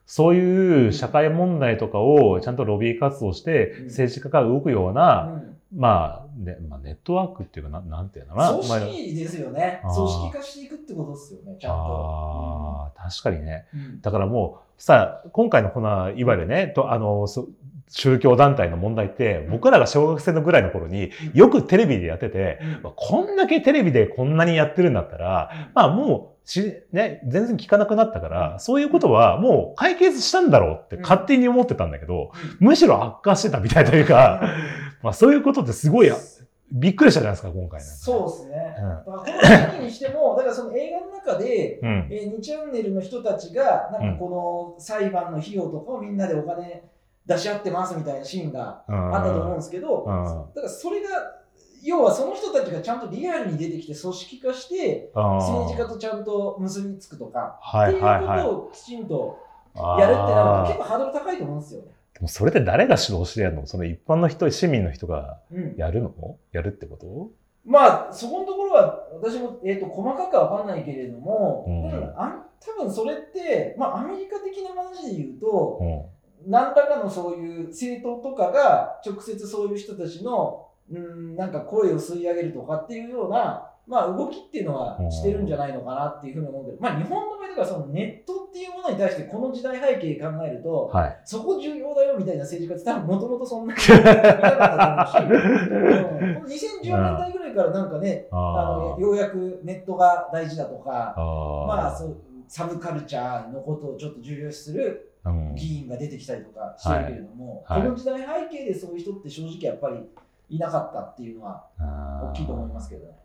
[0.05, 8.57] そういう社会問題とかをちゃんとロビー活動して政治家が動くような、うん、まあ、ね、まあ、ネットワークっていうかな、なんていうのかな。
[8.57, 9.81] 組織ですよね。
[9.83, 11.77] 組織化していくってことですよね、ちゃんと。
[11.77, 13.65] ああ、確かにね。
[14.01, 17.27] だからもう、さ、今回のこの、いわゆるね、とあの、
[17.89, 22.59] 宗教団体の問題って、僕らが小学生のぐらいの頃によくテレビでやってて、
[22.95, 34.41] こんだけテレビでこんなにやってるんだったら、まあもうし、ね、全然聞かなくなったから、そういうことはもう解決したんだろうって勝手に思ってたんだけど、むしろ悪化してたみたいというか、
[35.01, 36.11] まあそういうことってすごい
[36.71, 37.85] びっくりしたじゃないですか、今回、ね。
[37.85, 38.75] そうですね。
[38.79, 46.83] うん、まあ、この時にしても、 だからその映画の中で、うん、えー、2チャンネルの人たちが、なんかこの裁判の費用とかをみんなでお金
[47.25, 50.05] 出し合ってますみたいなシーンがあったと思うんですけど、
[50.55, 51.09] だからそれが
[51.83, 58.07] 要はその人たちがちゃんとリアルに出てきて組織化して政治家とちゃんと結びつくとか、っていうこ
[58.37, 59.39] とをきちんと
[59.75, 61.87] やるってなると結構ハードル高いと思うんですよね。
[62.13, 63.65] でもそれって誰が主導してやるの？
[63.65, 65.39] その一般の人、市民の人が
[65.77, 67.31] やるの、うん、やるってこと？
[67.65, 76.05] まあ、そこのところは私も、えーと、細かくは分かんないけれども、うん、あ多分それって、まあ、アメリカ的な話で言うと、うん、
[76.45, 91.19] 何らかのそういう政党とかが直接そういう人たちのうんなんか声を吸い上げるとかっていうようなまあ、動きっていうのはしてるんじゃないのかなっていうふうに思うけど、まあ、日本の場合とかそのネットっていうものに対してこの時代背景考えると、はい。
[91.25, 95.67] そこ重要だよみたいな政治家って多分もともとそんなにいなかったと思うし、
[96.23, 101.13] うん、この2010年代ぐらいからなんかね、あのようやくネットが大事だとか、
[101.67, 105.12] まあそうサブカルチャーのことをちょっと重要視する
[105.55, 109.97] 議員が出てきたりとかしてるけれども、この時代背景でそういう人って正直やっぱり
[110.49, 113.17] いなかったっていうのは大きいと思いますけどね。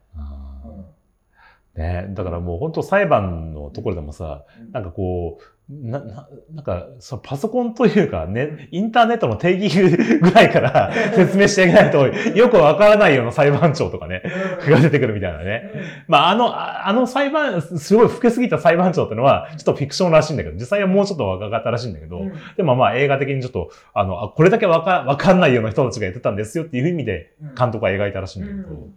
[1.75, 9.81] ね、だからもう本当裁判のところでもさ、うん、なんかこう、な、な、なんか、そのパソコンというかね、インターネットの定義
[10.19, 14.23] ぐらいから 説明していかないと、よくわからないような裁判長とかね、
[14.67, 15.71] が出てくるみたいなね。
[16.07, 22.23] まあ、あの、あの裁判、すごい老けすぎた裁判長ってのは、ちょっとフィクションらしいんだけど、実際はもうちょっと若かったらしいんだけど、
[22.57, 28.89] でもまあ映画的にちょっと、あの、これだけわか、わかんないような人たちがやってたんですよっていう意味で、監督は描いたらしいんだけど、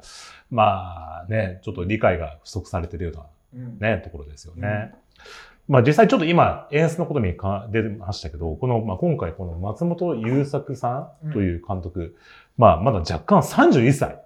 [0.50, 4.94] まあね、ちょっと理解が不足されてるような、ね、ところですよね。
[5.72, 7.34] まあ実際ちょっと今、演出のことに
[7.72, 12.14] 出ましたけど、この、まあ今回この松本優作さんという監督、うん、
[12.58, 14.18] まあまだ若干31歳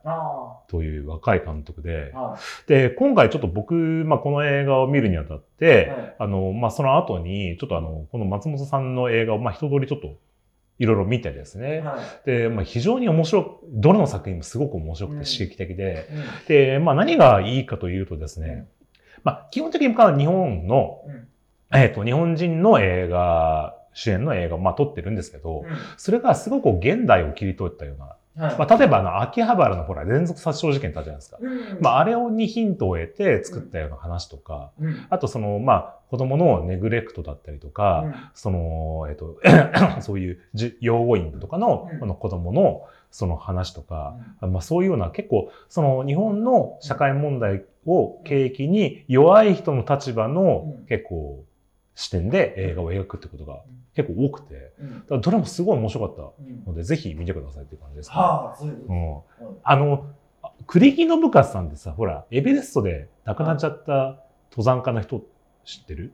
[0.68, 2.16] という若い監督で、
[2.66, 10.18] で、今回ちょっと僕、まあこの映画を見るにあたって、はい、あの、まあその後に、ちょっとあの、この松本さんの映画を、まあ一通りちょっと
[10.80, 11.82] いろいろ見てですね。
[11.82, 16.18] はい、で、まあ、非常に面白く、どれの作品もすごく面白くて刺激的で、うん。
[16.18, 18.68] うん、で、まあ、何がいいかというとですね、
[19.24, 21.02] まあ、基本的に日本の、
[21.78, 28.16] えっ、ー、と、日本人の映画、主演の映画を、まあ、撮ってるんですけど、うん、それがすごく現代を切り取ったような、
[28.48, 31.38] はい、まあ、例えばあの、秋葉原のほら、連続殺傷事件ってあったじゃないですか。
[31.42, 39.40] うん、まあ、あれにヒントを得て作ったような話とか、うん、あとその、まあ、子供のネグレクトだったりとか、その、えっ、ー、と、
[40.02, 40.40] そういう
[40.82, 51.46] 養護院とかの、この子供の、その話とか、まあそういうような結構、その日本の社会問題を契機に弱い人の立場の結構
[51.96, 53.62] 視点で映画を描くってことが
[53.96, 54.74] 結構多くて、
[55.10, 58.16] だどれもすごい面白かったので、ぜひ見てくださいっていう感じですね。
[58.16, 60.06] はあ、そういうこと、うん、あの、
[60.68, 64.20] 栗木信勝さんってさ、ほら、エベレストで亡くなっちゃった
[64.52, 65.26] 登山家の人
[65.64, 66.14] 知ってる？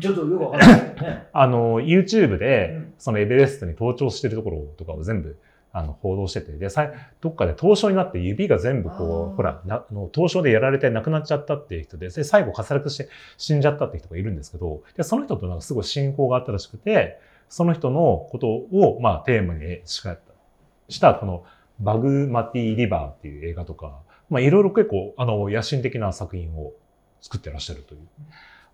[0.00, 1.28] ちょっとよくわかんないね。
[1.32, 5.38] あの、YouTube で、そのエベレストに登頂してるところとかを全部
[5.72, 13.08] あの、報道してて、で、さどっかで凍傷になって指が全部こう、ほら、なの凍傷でやられて亡くなっちゃったっていう人で、で最後滑落して
[13.38, 21.44] 死んじゃったっていう人がいるんですけど、で、その人となんかすごい親交があったらしくて、その人のことを、まあ、テーマにした、この、
[21.80, 26.72] バグマティ・リバーっていう映画とか、まあ、いろいろ結構、あの、野心的な作品を
[27.20, 28.00] 作ってらっしゃるという。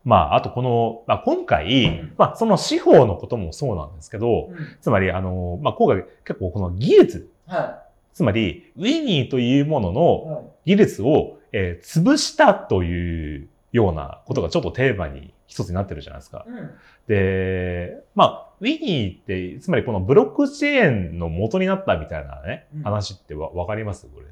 [0.09, 4.49] まあ、あとこの、まあ、今回、まあ、その司法のこともそうなんですけど、
[4.81, 7.83] つまり、あの、まあ、今回結構この技術、は
[8.15, 16.47] い、つまり、ウィニーというものの技術を、えー、潰したというようなことがちょっとテーマに一つになってるじゃないですか。
[16.49, 16.71] うん、
[17.07, 24.07] で、まあ、ウィニーって、つまりこのブロックチェーンの元になったみたいなね、うん、話ってわわかります？
[24.07, 24.27] これ。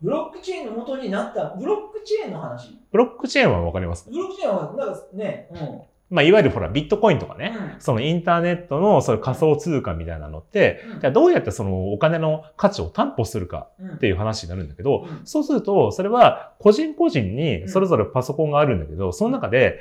[0.00, 2.78] ブロックチェーンの元になった、ブロックチェーンの話？
[2.92, 4.08] ブロックチェーンはわかります。
[4.08, 5.80] ブロックチェーンは、なんかね、うん。
[6.10, 19.80] まあ、いわゆるほら、ビットコインとかね、うん、そのインターネットのその仮想通貨みたいなのって、うん、じゃあどうやってそのお金の価値を担保するかっていう話になるんだけど、うん、そうすると、それは個人個人にそれぞれパソコンがあるんだけど、その中で、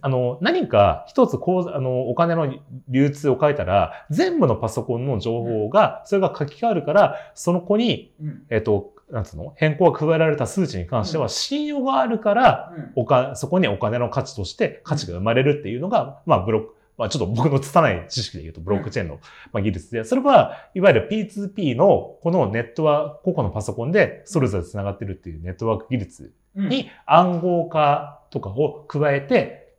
[0.00, 2.54] あの、何か一つこう、あの、お金の
[2.88, 8.14] 流通を変えたら、全部のパソコンの情報が、それが書き換わるから、その子に、
[8.48, 9.54] えっと、なんつうの？
[9.56, 19.20] 変更が加えられた数値に関しては信用があるから、おか、そこにお金の価値として価値が生まれるっていうのが、まあブロック、まあちょっと僕の拙い知識で言うとブロックチェーンの
[19.52, 29.74] まあ技術で、それはいわゆる P2P のこのネットワーク、個々のパソコンでそれぞれ繋がってるっていうネットワーク技術に暗号化とかを加えて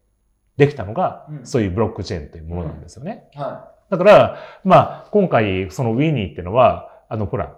[0.56, 3.30] できたのが、そういうブロックチェーンというものなんですよね。
[3.36, 7.56] だから、まあ今回そのウィニーっていうのは、あのほら、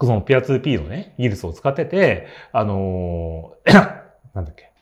[0.00, 3.72] そのピア 2P のね、技術を使ってて、あのー、
[4.34, 4.74] なんだっけ。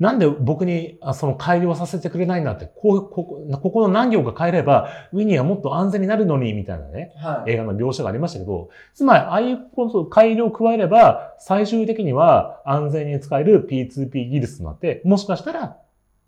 [0.00, 15.76] なんで僕にその改良させてくれないんだって、こう、ここ、ここの何行か変えれば、ウィニーはもっと安全になるのに、みたいなね、はい、映画の描写がありましたけど、つまり、ああいうこと改良を加えれば、最終的には安全に使える P2P 技術となって、もしかしたら、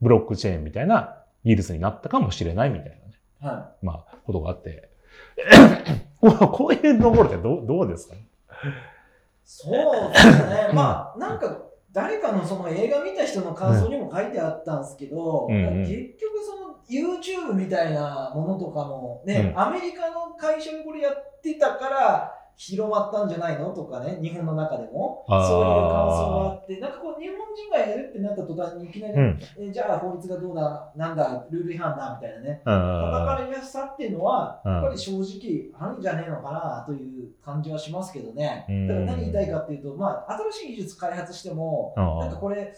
[0.01, 2.89] ブロックチェーンみたいな技術になったかもしれないみたい
[3.43, 4.91] なね、はい、まあ、ことがあって、
[6.21, 8.15] こういうところってどどうですか？
[8.15, 8.27] ね
[9.45, 10.71] そうですね。
[10.75, 11.59] まあ、なんか、
[11.93, 23.71] 誰かのその映画見た人の感想にも書いてあったんですけど、うん、結局その YouTube みたいなものとかもね、うん、アメリカの会社がこれやってたから、広まったんじゃないの？
[23.71, 32.19] とかね、日本の中でも、そういう感想があって、なんかこう、日本人がやるってなった途端にいきなり、うん、えじゃあ法律がどうだ、なんだ、ルール違反だ？
[32.21, 38.65] みたいなね、叩かれやすさっていうのは、やっぱり正直あるんじゃねえのかなという感じはしますけどね。
[38.89, 42.73] だから何言いたいかっていうと、まあ、新しい技術開発しても、なんかこれ、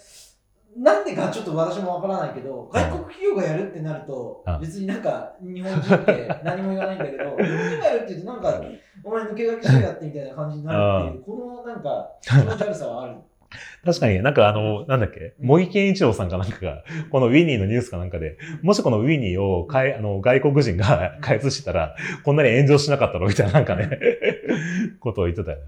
[0.78, 8.62] なんでかちょっと私もわからないけど、外国企業がやるってなると、別になんか日本人って何も言わないんだけど、 日本人がやるって言うとなんか、
[9.02, 13.16] お前抜け駆けしてやってみたいな感じになるっていう、このなんか気持ち悪さはある。
[13.82, 23.98] 確かになんかあの、なんだっけ、茂木健一郎さんかなんかが、このウィニーのニュースかなんかで、もしこのウィニーをかいあの外国人が開発してたら、こんなに炎上しなかったのみたいななんかね、
[25.00, 25.64] ことを言ってたよね。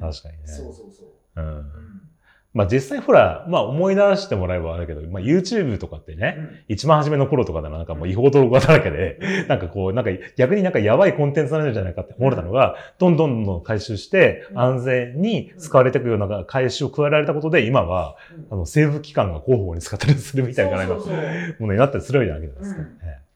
[0.00, 0.46] 確かにね。
[0.46, 1.06] そうそうそう。
[1.36, 1.86] うん
[2.56, 18.16] まあ実際ほら、まあ思い出してもらえばあるけど、まあ YouTube とかってね、うん、一番初めの頃とかでなんかもう違法登録だらけで、なんかこう、なんか逆になんかやばいコンテンツなんじゃないかって思われたのが、どんどんどん回収して安全に使われていくような回収を加えられたことで、今は、
[18.50, 22.88] あの政府機関が広報に使ったりするみたいなものになったりするわけですか、ね。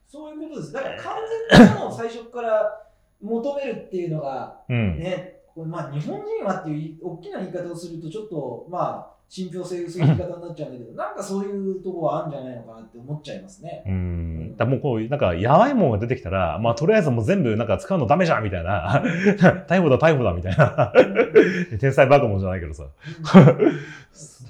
[0.09, 0.73] そういうことです。
[0.73, 1.14] だから完
[1.51, 2.87] 全なものを最初から
[3.21, 13.85] 求めるっていうのが、ね、これまあ日本人はっていう大きな言い方をするとちょっとまあ信憑性薄い言い方になっちゃうんだけど、なんかそういうとこはあるんじゃないのかなって思っちゃいますね。
[13.87, 14.57] うん。
[14.57, 19.05] だもうこう、なんか、やばいもんが出てきたら、まあ、とりあえずもう全部なんか使うのダメじゃんみたいな。
[19.69, 20.93] 逮捕だ、逮捕だみたいな。
[21.79, 22.89] 天才バカモンじゃないけどさ。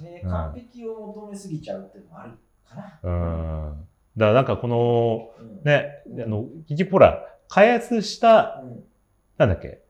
[0.02, 2.32] ね、完璧を求めすぎちゃうっていうのもある
[2.66, 3.00] かな。
[3.02, 3.86] うん。
[4.16, 5.28] だからなんかこの、
[5.62, 8.62] ね、あの、結局ほら、開発した、
[9.36, 9.82] なんだっけ、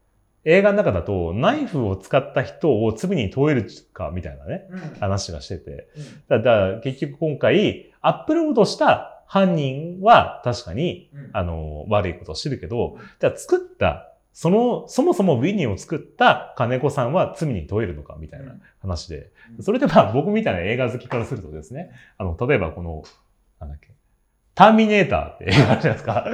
[0.44, 5.88] 映画の中だと、ナイフを使った人を罪に問えるか、みたいなね、うん、話がしてて。
[5.96, 19.30] うん、だから結局今回、アップロードした犯人は確かに、うん、あの、悪いことをしてるけど、じゃあ作った、その、そもそもウィニーを作った金子さんは罪に問えるのか、みたいな話で。
[19.60, 23.02] それでまあ僕みたいな映画好きからするとですね、あの、例えばこの、
[23.60, 23.88] なんだっけ、
[24.60, 26.26] ターミネーターって映画あるじゃないですか？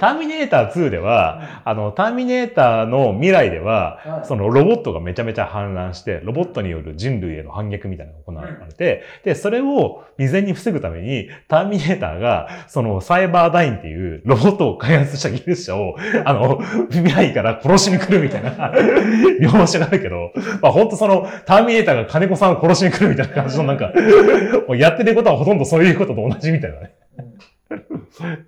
[0.00, 16.58] ターミネーター2では、あの、ターミネーターの未来では、そのロボットがめちゃめちゃ氾濫して、ロボットによる人類への反逆みたいなのが行われて、で、それを未然に防ぐために、ターミネーターが、そのサイバーダインっていうロボットを開発した技術者を、 あの、
[16.90, 18.72] 未来から殺しに来るみたいな
[19.38, 23.92] 描写があるけど、まあ本当その、ターミネーターが金子さんを殺しに来るみたいな感じのなんか、
[24.78, 26.92] やってることはほとんどそういうことと同じみたいなね。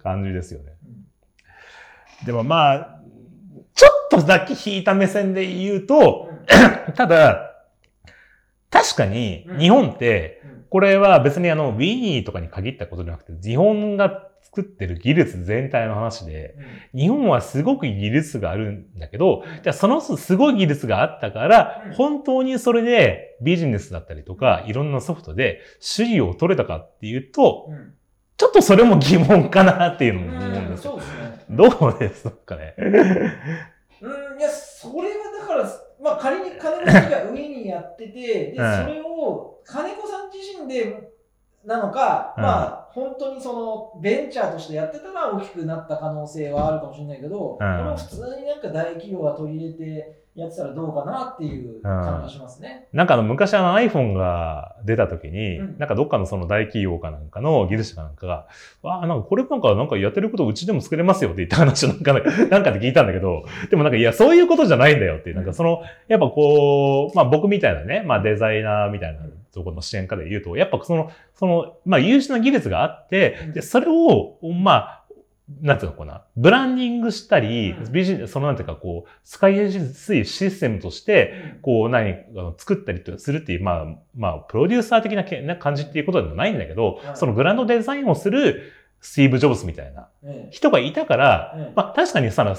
[0.02, 0.72] 感じですよね。
[2.24, 3.00] でもまあ、
[3.74, 6.30] ちょっとだけ引いた目線で言うと、
[6.96, 7.54] ただ、
[8.70, 16.56] 確かに日本って、これは別にあの、ウィニーとかに限ったことじゃなくて、日本が作ってる技術全体の話で、
[16.94, 25.60] 日本はすごく技術があるんだけど、じゃあそのすごい技術があったから、本当にそれでビジネスだったりとか、いろんなソフトで
[25.96, 27.70] 首位を取れたかっていうと、
[28.38, 30.92] ちょっとそれも疑問かなっていうのも思うんですよ。
[30.92, 31.44] そうですね。
[31.50, 32.74] どうですかね？
[32.78, 35.64] うん、いや、それはだから、
[36.00, 41.10] まあ仮に金子さんが上にやってて、で、それを金子さん自身で
[41.64, 52.86] なのか、うん、まあ本当にそのベンチャーとしてやってたら大きくなった可能性はあるかもしれないけど、うん、これも普通になんか大企業が取り入れて、やってたらどうかなっていう感じがしますね。
[52.92, 58.46] なんかあの昔あの iPhone が出た時に、うん、なんかどっかのその大企業かなんかの技術者かなんかが、
[58.82, 62.12] わあ、なんかこれなんかなんかやってることうちでも作れますよって言った話をなんか、
[62.50, 69.20] なんかで聞いたんだけど、でもなんかいやそういうことじゃないんだよっていう、なんかその、やっぱこう、まあ僕みたいなね、まあデザイナーみたいな
[69.58, 75.04] ところの視点から言うと、やっぱその、その、まあ優秀な技術があって、で、それを、まあ、
[75.62, 82.16] なんていうのかな、ブランディングしたり、ビジネス、そのなんていうか、こう、使いやすいシステムとして、こう、何、
[82.58, 90.08] 作ったりするっていう、まあ、まあ、プロデューサー的な感じっていうことでもないんだけど、そのグランドデザインをする、スティーブ・ジョブスみたいな
[90.50, 92.56] 人がいたから、まあ確かにさ、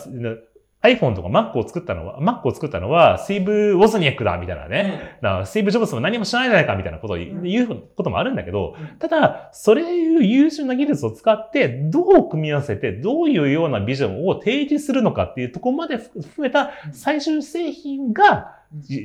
[0.81, 5.17] iPhone とか Mac を作ったのは、Mac を作ったのは、スティーブ・ウォズニャックだ、みたいなね。
[5.21, 18.55] だからスティーブ・ジョブズも何も知らないじゃないか、みたいなことを言うこともあるんだけど、ただ、それいう優秀な技術を使って、どう組み合わせて、どういうようなビジョンを提示するのかっていうところまで含めた最終製品が、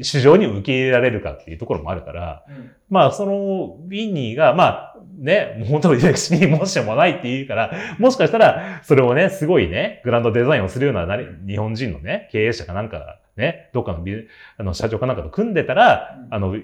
[0.02, 2.44] 市場に受け入れられるかっていうところもあるから、
[2.88, 11.06] まあ、その、ウィニーが、まあ、ね、もう本当に歴史にもしもないって言うから、もしかしたら、それをね、すごいね、グランドデザインをするような
[11.46, 16.54] 日本人のね、経営者かなんか、ね、どっかのビあの社長かなんかと組んでたら、あの、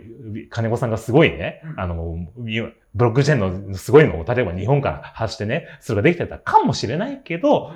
[0.50, 2.26] 金子さんがすごいね、あの、
[2.94, 7.72] ブロックチェーンのすごいのを、例えば日本から発してね、それができてたかもしれないけど、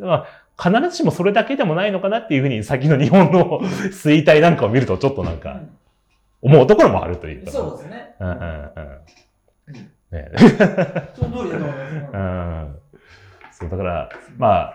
[0.00, 0.26] ま
[0.58, 3.60] あ、必ずしもそれだけでもないのかなっていうふうに、先の日本の
[3.92, 5.60] 衰退なんかを見ると、ちょっとなんか、
[6.42, 7.50] 思うところもあるというか。
[7.50, 8.14] そうですね。
[8.20, 8.98] うんうんうん。
[9.66, 10.30] ね、
[11.14, 12.12] その通りだと思います。
[12.12, 12.78] うん。
[13.52, 14.74] そう、だから、ま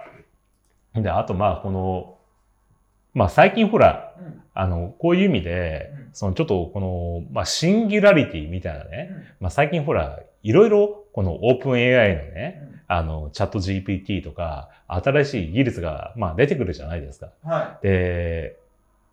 [0.95, 2.17] あ、で、あとまあ、この、
[3.13, 17.29] まあ最近ほら、うん、あの、こういう意味で、うん、そのちょっとこの、まあシンギュラリティみたいなね、うん、まあ最近ほら、いろいろこのオープン AI のね、あの、チャット GPT とか、新しい技術が、まあ出てくるじゃないですか。
[17.43, 17.87] はい。
[17.87, 18.57] で、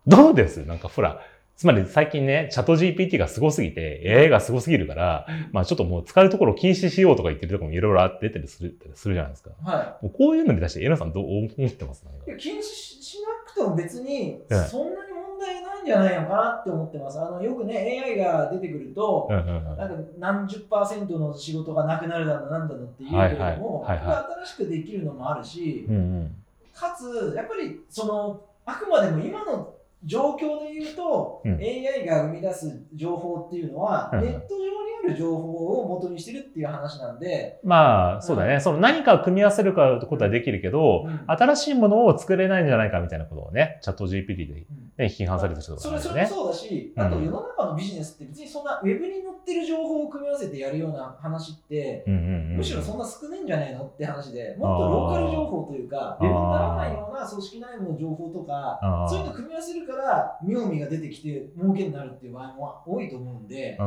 [0.05, 0.65] どうです？
[0.65, 1.19] なんかほら、
[1.57, 9.49] つまり最近ね、チャット GPT がすごすぎて、AI がすごすぎるから、まあちょっともう使うところを禁止しようとか言ってるところもいろいろあって出てるするするじゃないですか。
[9.63, 10.05] はい。
[10.05, 14.39] もうこういうのに対して、エナさんどう思ってますいや禁止しなくても別に、
[14.69, 17.19] そんなに問題ないんじゃないのかなって思ってます。
[17.19, 19.89] あの、よくね、AI が出てくると、なんか
[20.19, 26.35] 何十パーセントの仕事がなくなるだの、なんだのって言うけれども、はいはいはい新しくできるのもあるし、うんうん、
[26.71, 29.73] かつ、やっぱりその、あくまでも今の
[30.05, 37.59] 状況で言うと、うん、AI が生み出す情報っていうのは、ネット上にある情報を元にしてるっていう話なんで。
[37.63, 38.59] まあ、そうだね。
[38.59, 44.65] その何かを組み合わせるかってことはできるけど、うん、新しいものを作れないんじゃないかみたいなことをね、チャット GPT で、ね、
[44.99, 63.77] うん、批判された人とか、ね、それ、それもそうだし、あと世の中のビジネスって別にそんなウェブに載ってる情報を組み合わせてやるような話って、むしろそんな少ないんじゃないのって話で、もっとローカル情報というか、ウェブにならないような組織内部の情報とか、そういうの組み合わせるから、妙味が出てきて儲けになるっていう場合も多いと思うんで、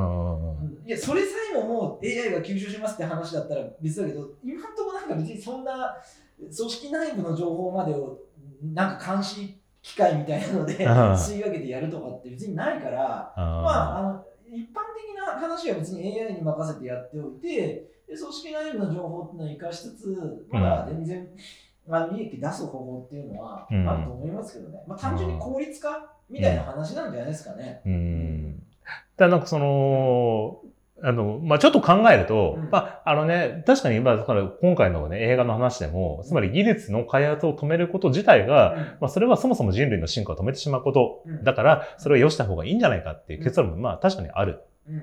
[0.86, 5.96] いやそれさえももう AI が吸収しますって話だったら別だけど今のところなんか別にそんな
[6.38, 8.18] 組織内部の情報までを
[8.62, 21.28] なんか監視機械みたいなので吸い上げてやるとかって別にないからまああの一般的な話は別に AI に任せてやっておいてで組織内部の情報っていうのを生かしつつまだ全然、
[21.90, 27.80] あの利益出す方法っていうのはあると思いますけどね、まあ、単純に効率化みたいな話なんじゃないですかね。
[27.84, 28.62] うん。
[29.16, 30.60] だなんかその、
[31.02, 44.60] あの、まあ、ちょっと考えると、うん、まあ、あのね、確かに、まあ、から今回のね、映画の話でも、つまり技術の開発を止めること自体が、うん、まあ、それはそもそも人類の進化を止めてしまうこと、うん、だから、それを良した方がいいんじゃないかっていう結論も、まあ、確かにある。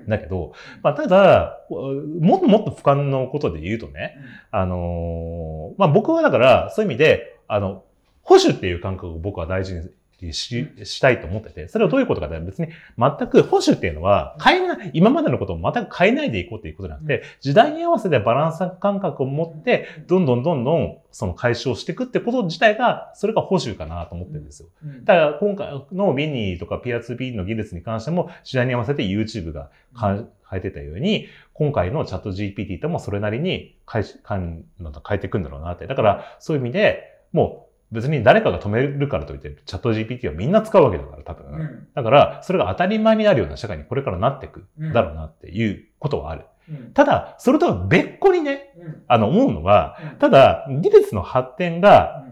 [0.08, 0.52] だけど、
[0.82, 4.16] まあ、ただ、もっともっと俯瞰のことで言うとね、
[4.50, 7.84] あのー、まあ、僕はだから、そういう意味で、あの、
[8.22, 9.88] 保守っていう感覚を僕は大事に
[10.32, 24.68] ししたいと思ってて、それはどういうことかって別に全く保守っていうのは変えない、今までのことを全く変えないでいこうっていうことじゃなくて、時代に合わせてバランス感覚を持って、どんどんどんどんその解消していくってこと自体が、それが保守かなと思ってるんですよ。
[25.04, 35.86] だから今回のビニーとかピア 2P の技術に関しても、時代に合わせて YouTube が変えてたように、今回のチャット GPT ともそれなりに変えていくんだろうなって。
[35.86, 41.46] だからそういう意味で、もう別に誰かが止めるからといって、チャット GPT はみんな使うわけだから、多分。
[41.46, 46.44] うん、だから、それが当たり前になるような社会にこれからなっていくだろうなっていうことはある。
[46.68, 52.24] うん、ただ、それとは別個にね、うん、あの、思うのは、ただ、技術の発展が、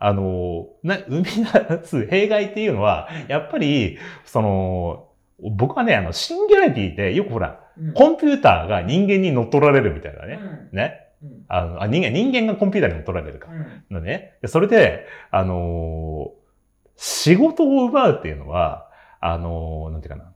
[0.00, 7.60] あの、な、生み出す弊害っていうのは、やっぱり、その、僕はね、あの、シンギュラリティってよくほら、
[7.94, 10.38] コンピューターが人間に乗っ取られるみたいなね。
[10.72, 11.09] ね。
[11.48, 13.48] あのあ人間、人間がコンピューターにも取られるか。
[13.90, 14.38] のね。
[14.46, 18.88] それで、あのー、仕事を奪うっていうのは、
[19.20, 20.32] あのー、なんていうかな。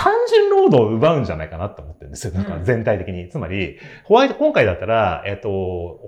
[0.00, 2.32] 単純労働を奪うんじゃないかなって思ってるんですよ。
[2.32, 3.24] なんか全体的に。
[3.24, 5.48] うん、つまり、ホワイト、今回だったら、えっ、と、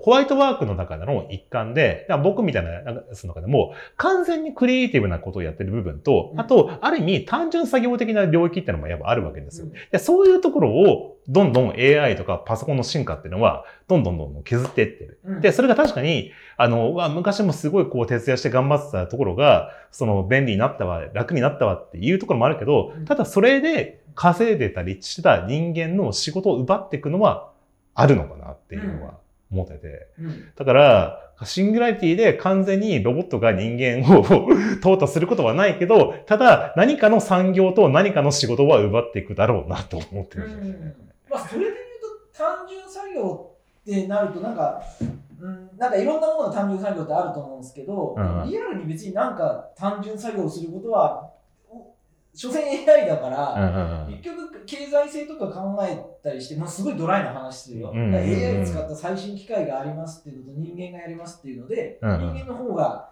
[0.01, 2.83] ホワイトワークの中での一環で、僕みたいなや
[3.13, 9.67] つの中でも、完全にクリエイティブなことをやってる部分と、あと、ある意味単純作業的な領域っていうのもやっぱあるわけですよ。
[9.91, 15.19] でそういうところを、どんどん AI とかパソコンの進化っていうのは、どんどんどんどん削っていってる。
[15.41, 27.51] で、それが確かに、あの、昔もすごいこう徹夜して頑張ってたところが、その便利になったわ、楽になったわっていうところもあるけど、ただそれで稼いでたりしてた人間の仕事を奪っていくのは
[27.95, 29.13] あるのかなっていうのは
[29.51, 30.07] 思ってて。
[30.55, 34.23] だから、シングラリティで完全にロボットが人間を
[34.81, 40.95] 淘汰することはないけど、ただ何かの産業と何かの仕事は奪っていくだろうなと思ってるんですよね。
[41.33, 41.75] まあ、それで言う
[42.31, 44.81] と単純作業ってなるとなんか、
[45.41, 51.31] うん、なんかいろんなものの単純作業ってあると思うんですけど、うん、リアルに別になんか単純作業をすることは
[52.35, 63.11] 所詮 AI だから、結局経済性とか考えたりして、まあ、すごいドライな話するよ、AI 使った最新機械がありますっていうのと人間がやりますっていうので、人間の方が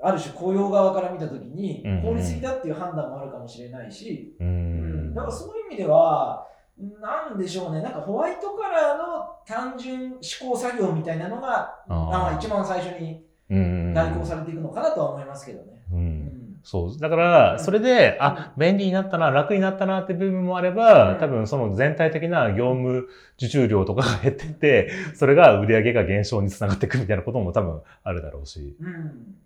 [0.00, 6.46] ある種雇用側から見た時に効率的だっていう判断もあるかもしれないし、うん、だからそういう意味では
[6.78, 15.82] なんでしょうね、なんかホワイトカラーの単純思考作業みたいなのが、あ一番最初に代行されていくのかなとは思いますけどね。
[15.90, 16.56] うん。
[16.62, 16.98] そう。
[16.98, 23.08] だから、それで、あ、便利になったな、楽になったなって部分もあれば、多分その全体的な業務
[23.38, 28.76] 受注量とかが減ってって、それが売り上げが減少につながっていくみたいなことも多分あるだろうし。
[28.80, 29.36] うん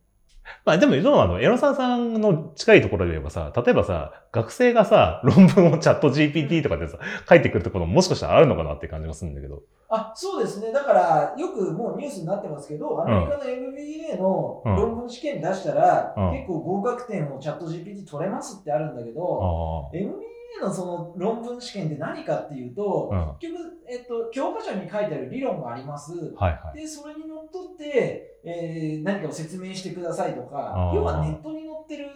[0.65, 1.41] まあでも、どうなの。
[1.41, 9.63] エロサさんの近いところで言えばさ、例えばさ、学生がさ、論文をチャット GPT とかでさ、書いてくるところももしかしたらあるのかなって感じがするんだけど。
[9.89, 10.73] あ、そうですね。
[10.73, 26.35] だから、よくもうニュースになってますけど、アメリカの MBA の論文試験出したら、うん、結構合格点をチャット GPT 取れますってあるんだけど、MBA のその論文試験って何かっていうと、うん、結局、えっと、教科書に書いてある理論があります。
[26.37, 32.09] はいはい、で、それにのっとって、えー、何かを説明してくださいとか、要はネットに載ってる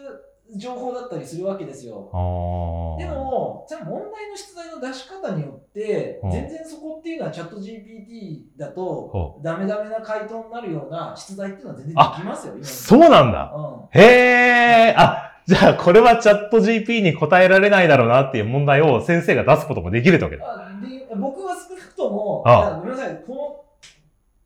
[0.56, 2.10] 情報だったりするわけですよ。
[2.98, 13.52] でも、じゃ問題の出題の出し方によって、全然そこっていうのはチャット GPT だと、ダメダメな回答になるような出題っていうのは全然できますよ、そうなんだ。
[13.56, 20.70] うん、へえ、あ、 じゃあこれはチャット GP に答えられないだろうなっていう問題を先生が出すこともできるってわけだ。
[20.80, 23.64] で僕は少なくとも、あごめんなさい、この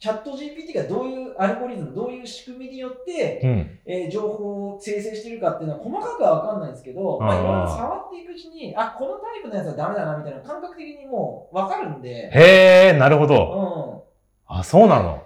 [0.01, 12.31] チャット GPT がどういうアルゴリズム、どういう仕組みによって、うん、えー、情報を生成してるかっていうのは細かくは分かんないんですけど、まあ、いろいろ触っていくうちに、あ、このタイプのやつはダメだなみたいな感覚的にもう分かるんで。
[12.33, 14.05] へえ、なるほど。
[14.49, 14.59] うん。
[14.59, 15.23] あ、そうなの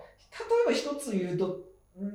[0.67, 1.59] 例えば一つ言うと、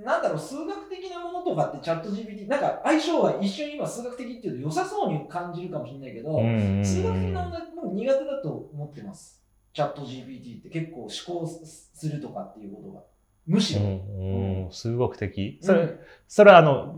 [0.04, 6.40] なんだろう、数学的なものとかってチャット GPT、なんか相性は一瞬今数学的っていうと良さそうに感じるかもしれないけど、
[6.84, 9.42] 数学的な問題も苦手だと思ってます。
[9.74, 11.10] チャット GPT って結構思
[11.42, 13.04] 考するとかっていうことが。
[13.46, 13.82] むしろ。
[13.82, 15.60] うん、数学的？
[15.62, 16.96] それ、うん、それはあの、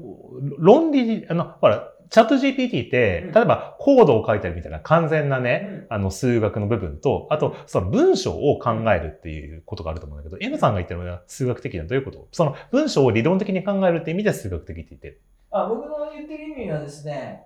[0.57, 12.27] 論理、あの、ほら、チャット GPT って、例えばコードを書いたりみたいな完全なね、あの数学の部分と、あとその文章を考えるっていうことがあると思うんだけど、N さんが言ってるのは数学的などういうこと？
[12.31, 15.21] その文章を理論的に考えるって意味で数学的って言ってる。
[15.51, 17.43] あ僕の言ってる意味はですね、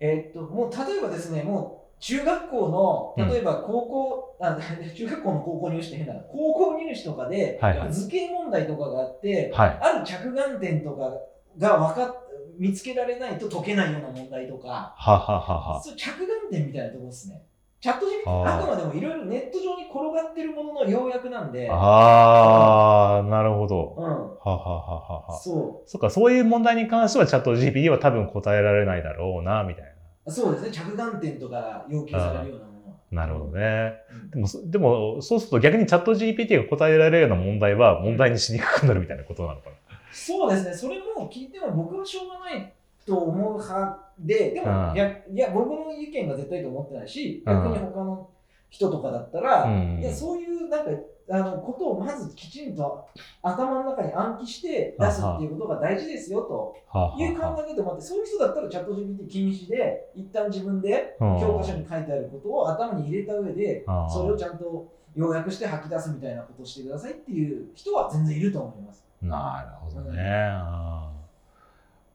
[0.00, 4.58] えー、っと、もう例えばですね、もう中学校の、例えば高校、うん、あ
[4.94, 11.12] 中学校の高校入試って変だな、高校入試とかで、はいはい、図形問題とかがあって、はい、ある着眼点とか
[11.58, 12.27] が分かっ
[12.58, 17.42] 見つけられないと解けないような問題とか、ははははそう着眼点みたいなところですね。
[17.80, 21.68] チャット GPT あくまでもいろいろネット上に転がってるものの要約なんで。
[21.70, 23.94] ああ、なるほど。
[23.96, 24.04] うん。
[24.04, 25.88] ははははそう。
[25.88, 29.84] そっか、そういう問題に関してはチャット GPT は多分答えられないだろうな、みたい
[30.26, 30.32] な。
[30.32, 30.70] そうですね。
[30.72, 32.96] 着眼点とか要求されるようなものは。
[33.12, 33.92] なるほどね。
[34.12, 39.76] うん、でも、でも、そうすると逆にチャット GPT が答えられるような問題は問題にしにくくなるみたいなことなのかな。
[40.12, 40.74] そうですね。
[40.74, 42.74] それも聞いても僕はしょうがない
[43.06, 48.28] と思う派で、でも、いや、いや、僕の意見が絶対と思ってないし、逆に他の
[48.70, 49.64] 人とかだったら、
[50.00, 50.90] いや、そういうなんか、
[51.30, 53.06] あの、ことをまずきちんと
[53.42, 56.74] 頭の中に暗記して出すっていうことが大事ですよと
[57.18, 69.04] いう考え方もあって、そういう人だったらチャット GPT 禁止で、一旦自分で教科書に書いてあることを頭に入れた上で、それをちゃんと要約して吐き出すみたいなことをしてくださいっていう人は全然いると思います。
[69.22, 70.22] なるほどね。
[70.22, 71.18] うん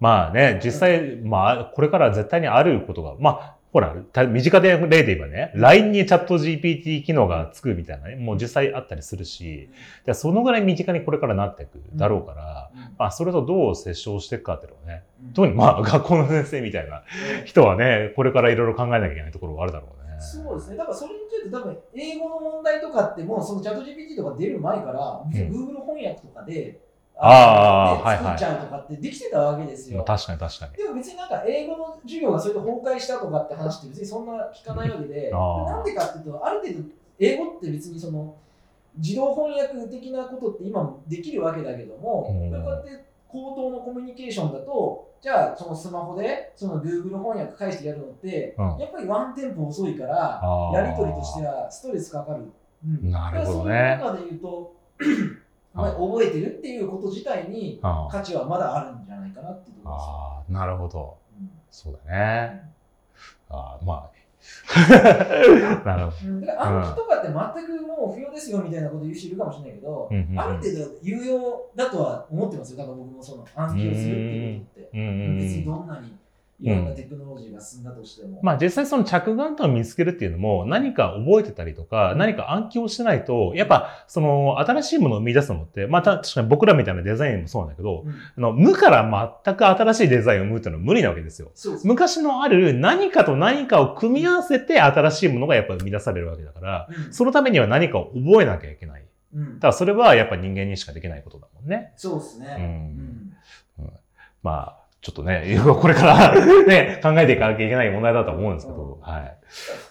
[0.04, 3.96] まあね、実際、まあ、これから絶対にあることが、まあ、ほら、
[4.28, 9.70] 身近で例で言えばね、LINE にチャット GPT 機能がつくみたいなね、もう実際あったりするし、
[10.06, 17.04] でそのぐらい身近にこれからなっていくだろうから、うん、まあ、それとどう接触していくかっていうのはね、うん、特にまあ、学校の先生みたいな
[17.46, 20.20] 人はね、これからいろいろ考えなきゃいけないところがあるだろうね。
[20.20, 20.76] そうですね。
[20.76, 26.80] だからそれについて多分、英語の問題とかってもう、そのチャット GPT とか出る前から、うん、Google 翻訳とかで、
[27.16, 28.24] ああ、はいはい。
[28.24, 30.04] 作っちゃうとかってできてたわけですよ。
[30.04, 30.74] 確かに確かに。
[30.74, 36.80] でも別になんか英語の授業がそれで崩壊したとかって話って別にそんな聞かないわけで、なんでかっていうと、ある程度
[37.20, 38.36] 英語って別にその
[38.98, 50.42] 自動翻訳的なことって今もできるわけだけども、うん、こうやって口頭のコミュニケーションだと、じゃあそのスマホでその Google 翻訳返してやるのって、うん、やっぱりワンテンポ遅いから、
[50.74, 52.52] やり取りとしてはストレスかかる。
[52.86, 53.98] うん、なるほどね。
[54.02, 55.10] そういう中で言うと、まあ、
[55.74, 60.06] 覚えてるっていうこと自体に価値はまだあるんじゃないかなっていうところです。
[60.08, 61.18] ああ、なるほど。
[61.40, 62.70] うん、そうだね。
[63.50, 64.14] ああ、まあ。
[65.86, 66.46] なるほど。
[66.46, 72.78] だから暗記とかって全くもう不要ですよみたいなこと言う人いるかもしれないけど、うんうんうん、ある程度有用だとは思ってますよ。
[72.78, 74.90] だから僕もその暗記をするっていうことって。
[74.92, 76.16] 別にどんなに
[76.60, 78.40] いろんなテクノロジーが進んだとしても。
[78.40, 91.52] うん、まあ実際その着眼点を見つけるっていうのも何か覚えてたりとか、何か暗記をしてないと、やっぱその新しいものを生み出すのって、また確かに僕らみたいなデザインもそうなんだけど、うん、あの無から全く新しいデザインを生むっていうのは無理なわけですよ。
[91.56, 99.04] そうそう昔のある何かと何かを組み合わせて新しいものがやっぱ生み出されるわけだから、うん、そのためには何かを覚えなきゃいけない。
[99.36, 99.56] うん。
[99.56, 101.94] だからそれはやっぱ人間にしかできないことだもんね。
[101.98, 102.56] そうですね。
[103.80, 103.86] うん。
[103.86, 103.94] うん、
[104.42, 106.34] まあ、ちょっとね、 これから
[106.66, 109.38] ね、考えていかなきゃいけない問題だと思うんですけど、はい。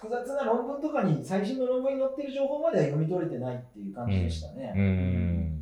[0.01, 4.73] 複雑な論文とかに、最新の論文に載ってる情報までは読み取れてないっていう感じでしたね。
[4.75, 4.81] うん。
[4.81, 5.59] うん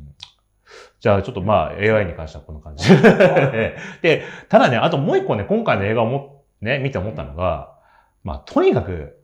[1.00, 2.88] じゃあちょっとまあ AI に関してはこんな感じ。
[4.00, 7.74] で、ただね、あともう一個ね、今回の映画をも、ね、見て思ったのが、
[8.24, 9.18] まあとにかく、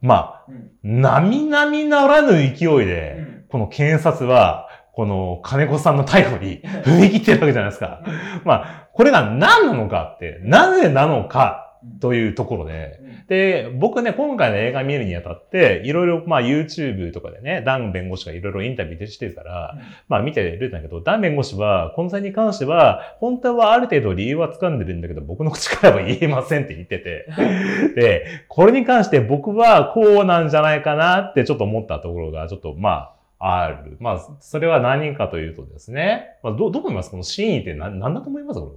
[0.00, 0.52] まあ、
[0.84, 8.00] 並々ならぬ勢いで、この検察は、この金子さんの逮捕に踏み切ってるわけじゃないですか。
[8.44, 11.64] まあ、これが何なのかって、なぜなのか
[12.00, 19.78] というところで、で、僕ね、今回の映画見るにあたって、いろいろ、まあ YouTube とかでね、ダン弁護士がいろいろインタビューしてるから、
[20.08, 27.26] まあ見てるんだけど、ダン弁護士は、この際に関しては、本当はある程度理由は掴んでるんだけど、僕の口からは言えませんって言ってて、
[27.96, 33.13] で、これに関して僕はこうなんじゃないかなってちょっと思ったところが、ちょっとまあ、
[33.46, 33.96] ある。
[34.00, 37.10] まあ、それは何かというとですね、まあ、ど、どう思います？
[37.10, 38.60] この真意って何、何だと思います？
[38.60, 38.72] これ。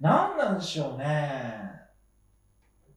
[0.00, 1.04] 何なんでしょうね。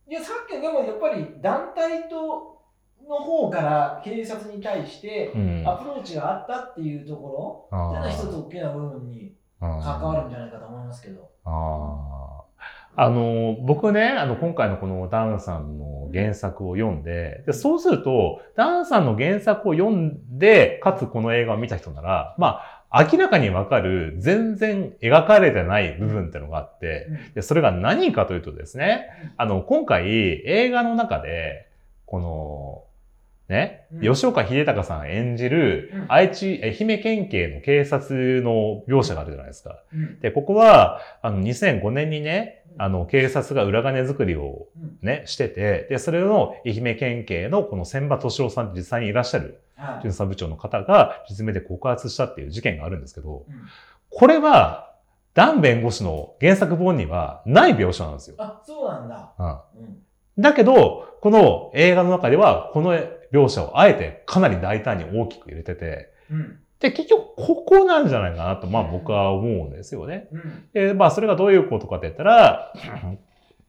[0.07, 2.61] いや、さっきでもやっぱり団体と
[3.09, 5.31] の方から警察に対して
[5.65, 11.31] アプローチがあったっていうところ、うん、一つ大きな部分に関わるんじゃないかと思いますけど。
[11.43, 12.10] ああ
[13.09, 31.69] の、僕ね、あの、今回のこのダンさんの原作を読んで、でそうすると、ダンさんの原作を読んで、かつこの映画を見た人なら、まあ、明らかにわかる、全然描かれてない部分ってのがあって、でそれが何かというとですね、あの、今回映画の中で、
[32.05, 32.83] この、
[33.51, 39.83] ね、吉岡秀隆さん演じる、愛知、愛媛県警の警察の描写があるじゃないですか。
[40.21, 44.67] で、ここは、あの、2005年にね、あの、警察が裏金作りを
[45.01, 49.61] ね、してて、で、それの愛媛県警のこの千葉敏夫さんって実際にいらっしゃる。
[50.01, 53.67] 巡査部長の方が実名で告発したっていう事件があるんですけど、うん、
[54.09, 54.93] これは、
[55.33, 58.35] ダン弁護士の原作本にはない描写なんですよ。
[58.37, 59.33] あ、そうなんだ。
[59.37, 60.41] うん。
[60.41, 62.93] だけど、この映画の中では、この
[63.31, 70.27] 描写をあえてかなり大胆に大きく入れてて、うん、で、結局、ここなんじゃないかなと、まあ僕は思うんですよね。
[70.31, 72.73] うん、で、まあそれがどういうことかって言ったら、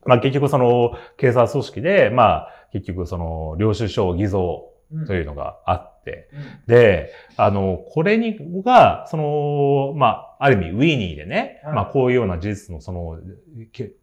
[0.06, 4.71] まあ結局その警察組織で、まあ結局その領収書偽造
[5.06, 10.06] というのがあって、うん、で、あの、これに、が、その、ま
[10.38, 13.18] あ、ある意味、ウィニーでね、まあ、こういうような事実のその、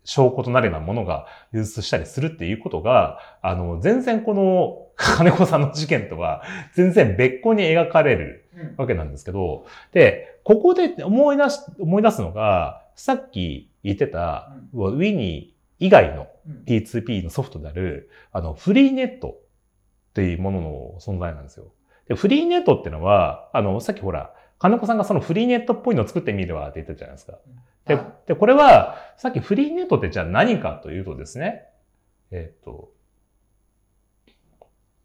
[0.04, 8.46] 証拠となるようなものが流出したりするっていうことが、あの、全然この、金子さんの事件とは、全然別個に描かれる
[8.78, 16.28] わけなんですけど、で、ここで思い出し、思い出すのが、さっき言ってた、ウィニー以外の
[16.66, 19.38] P2P のソフトである、あの、フリーネット
[20.10, 21.72] っていうものの存在なんですよ。
[22.08, 27.38] で、フリーネットっていうのは、あの、さっきほら、金子さんがそのフリーネットっぽいのを作ってみるわって言ったじゃないですか。
[27.86, 31.66] で、でこれは、さっきフリーネットってじゃあ何かというとですね、
[32.32, 32.92] えっ、と、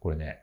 [0.00, 0.42] これね、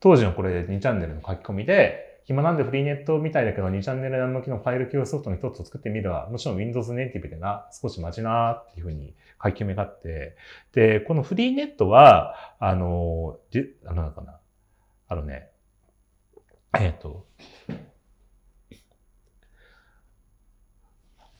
[0.00, 6.28] 当時のこれ2チャンネルの書き込みで、暇なんでフリーネットみたいだけど2チャンネル向きのファイル共有ソフトの一つを作ってみるわ。
[6.28, 10.36] もちろん Windows ネイティブでな、少し待ちなーっていうふうに書き込みがあって、
[10.72, 14.40] で、このフリーネットは、あの、じ、あの、なんかな、
[15.06, 15.50] あのね、
[16.76, 17.26] えっ、ー、と、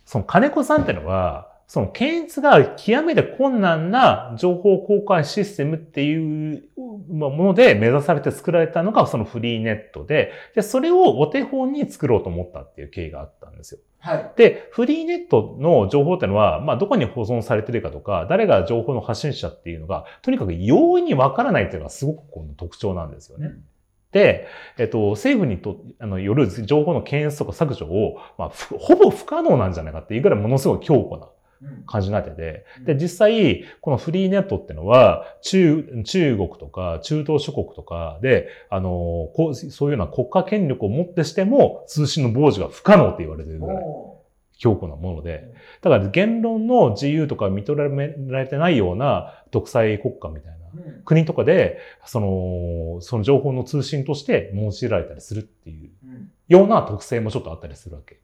[0.05, 13.81] その金子さんってのは、その検出が極めて困難な情報公開システムっていうもので目指されて作られたのがそのフリーネットで、で、それをお手本に作ろうと思ったっていう経緯があったんですよ。
[13.99, 14.33] はい。
[14.37, 23.47] で、フリーネットの情報っていうのは、まあ、どこに保存されてるかとか、誰が情報の発信者っていうのが、とにかく容易にわからないっていうのがすごくこの特徴なんですよね。
[23.47, 23.65] うん
[24.13, 24.47] で、
[24.79, 31.27] えっと、政府にと、あの、よる情報の検出とか削除を、まあ、ほぼ不可能なんじゃないかっていうぐらいものすごい強固な
[31.87, 43.83] 感じになってて、で、実際、このフリーネットっていうのは、中、中国とか中東諸国とかで、あの、こう、そういうような国家権力をもってしても、通信の傍受が不可能って言われてるぐらい。
[44.59, 45.53] 強固なもので。
[45.83, 50.57] だから言論の自由とか認められてないような独裁国家みたいな
[51.05, 55.91] 国とかで、その、その情報の通信として用いられたりするっていう
[56.49, 58.21] ような特性もちょっとあったりするわけ。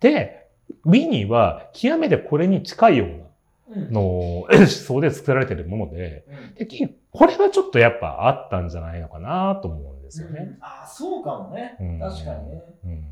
[0.00, 0.45] で、
[0.84, 4.00] ウィニーは極めてこれに近いようなの
[4.42, 6.24] 思想で作られているもので、
[6.56, 6.66] で
[7.10, 10.40] これはちょっとやっぱあったんじゃないのかなと思うんですよね。
[10.40, 11.76] うん、ああ、そうかもね。
[12.00, 12.62] 確かにね。
[12.84, 13.04] うん。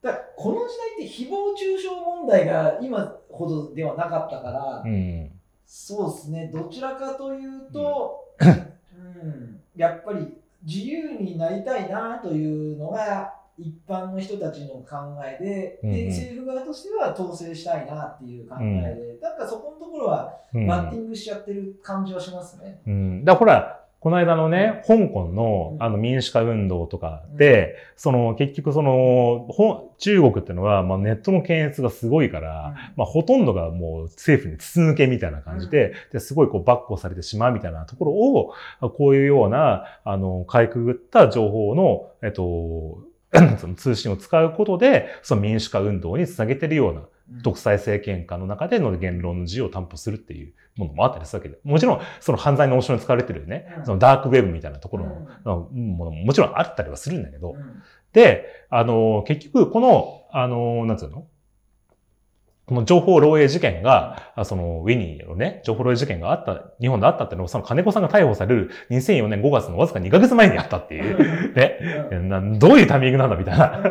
[0.00, 5.30] だからこの時代って誹謗中傷問題が今ほどではなかったから、うん、
[5.66, 6.50] そうですね。
[6.52, 10.34] どちらかというと、 うん、やっぱり
[10.64, 14.86] 自由になりたいなというのが一般の人たちの考
[15.24, 15.96] えで,、うんうん。
[15.96, 20.66] で政府側としては統制したいなっていう考えで、なんかそこのところはうん。
[20.66, 22.80] バッティングしちゃってる感じはしますね。
[22.86, 23.24] うん。
[23.24, 25.82] だからほら、この間のね、香港のうん。
[25.82, 38.54] あの民主化運動とかで、その結局その、ほ中国っていうのは、まあ、ネットの検閲がすごいから、まあ、ほとんどがもう政府に筒抜けみたいな感じで、ですごいこう、バックをされてしまうみたいなところを、
[38.90, 43.00] こういうような、あの、かいくぐった情報の、えっと、
[43.58, 47.42] その通信を使うことで、その民主化運動につなげてるような、うん。
[47.42, 51.58] 独裁政権下の中での言論の自由を担保するっていうものもあったりするわけで。
[51.62, 53.84] もちろん、その犯罪の応酬に使われてるね、うん。
[53.84, 55.28] そのダークウェブみたいなところうん。
[55.44, 57.82] のものももちろんあったりはするんだけど、うん。
[58.14, 61.26] で、あの、結局、この、あの、なんつうの？
[62.68, 73.82] この情報漏洩事件が、あその、ウィニーのね、情報漏洩事件があった、日本であったっていうのを、その金子さんが逮捕される2004年5月のわずか2ヶ月前にあったっていう、 ね、どういうタイミングなんだみたいな。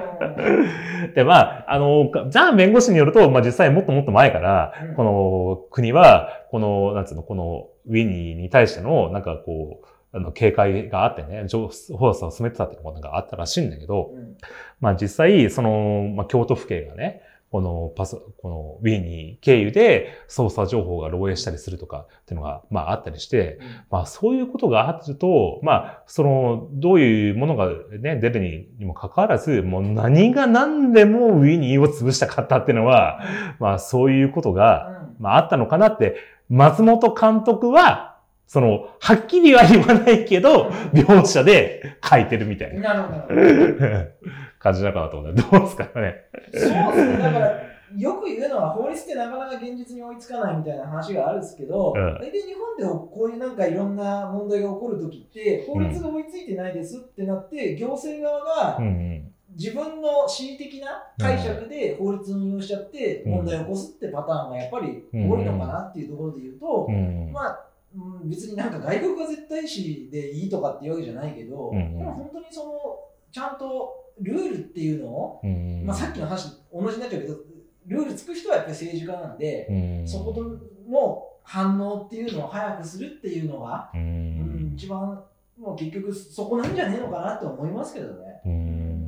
[1.16, 4.94] で、まあ、あの、ジャン弁護士によると、まあ実際もっともっと前から、うん。
[4.94, 14.38] この国は、この、なんつうの、このウィニーに対しての、なんかこう、あの、警戒があってね、情報査を進めてたっていうのがなんかあったらしいんだけど、うん。
[14.80, 27.70] まあ実際、その、まあ京都府警がね、このパス、このウィニー経由で捜査情報が漏洩したりするとかっていうのが、まああったりして、まあそういうことがあると、まあそのどういうものが
[28.00, 33.22] ね、出るににもかかわらず、もう何が何でもウィニーを潰したかったっていうのは、
[33.60, 35.24] まあそういうことが、うん。
[35.24, 36.18] まああったのかなって、
[36.50, 38.07] 松本監督は、
[38.48, 43.42] その、はっきりは言わないけど、描写で書いてるみたいななるほど。
[44.60, 46.16] 感じだかなと思どうですかね。
[46.54, 47.18] そうですね。
[47.18, 47.52] だから、
[47.96, 59.34] よく言うのは法律ってなかなか現実に追いつかないみたいな話があるんですけど、うん大体日本でこういうなんかいろんな問題が起こるときって、法律が追いついてないですってなって、行政側がうんうん。
[59.58, 71.98] 自分の恣意的な解釈で法律を運用しちゃってうん問題を起こすってパターンがやっぱり多いのかなっていうところで言うと、うんまあ、うん別になんか外国が絶対視でいいとかっていうわけじゃないけど、うんうん。
[71.98, 72.72] でも本当にその
[73.32, 75.84] ちゃんとルールっていうのを、うん。
[75.86, 77.38] まあ、さっきの話同じになっちゃうけど
[77.88, 80.08] ルールつく人はやっぱり政治家なんで、うん。
[80.08, 80.44] そこと
[80.90, 85.24] の反応っていうのを早くするっていうのが、ううんん一番
[85.58, 88.42] もう結局そこなんじゃねえのかなと思いますけどね。
[88.46, 89.07] うん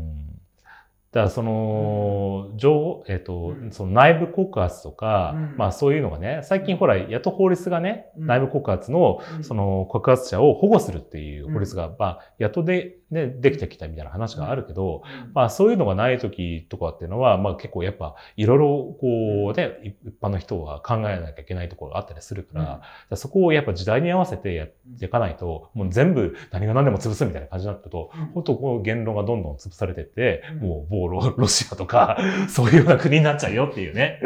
[1.11, 3.71] だからその、情報、えっ、と、うん。
[3.71, 5.53] その内部告発とか、うん。
[5.57, 8.27] まあそういうのがね、最近ほら、やっと法律がね、うん。
[8.27, 9.43] 内部告発の、うん。
[9.43, 22.81] その告発者を保護するっていう法律が、まあ、やっとで、ね、できてきたみたいな話があるけど、うんまあそういうのがない時とかっていうのは、まあ結構やっぱいろいろこうね、一般の人は考えなきゃいけないところがあったりするから、
[23.11, 34.19] うんそこをやっぱ時代に合わせてやっていかないと、もう全部何が何でも潰すみたいな感じになったと、うん本当こう言論がどんどん潰されてって、うんもう某ロロシアとか、 そういうような国になっちゃうよっていうね。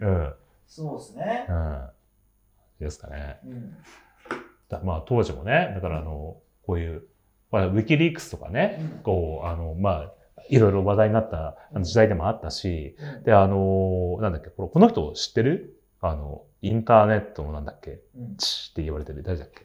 [0.00, 0.34] うん。
[0.66, 1.46] そうですね。
[1.48, 1.88] うん。
[2.80, 3.38] ですかね。
[3.44, 3.76] うん
[4.68, 7.04] だまあ当時もね、だからあの、こういう、
[7.54, 9.02] まあ、ウィキリークスとかね、うん。
[9.04, 10.12] こう、あの、まあ、
[10.48, 13.22] いろいろ話題になった時代でもあったし、うん。
[13.22, 15.80] で、あの、なんだっけ、このこの人知ってる？
[16.00, 18.36] あの、インターネットのなんだっけ、うん。
[18.38, 19.62] チって言われてる、誰だっけ？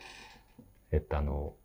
[0.91, 1.55] えっと、あの、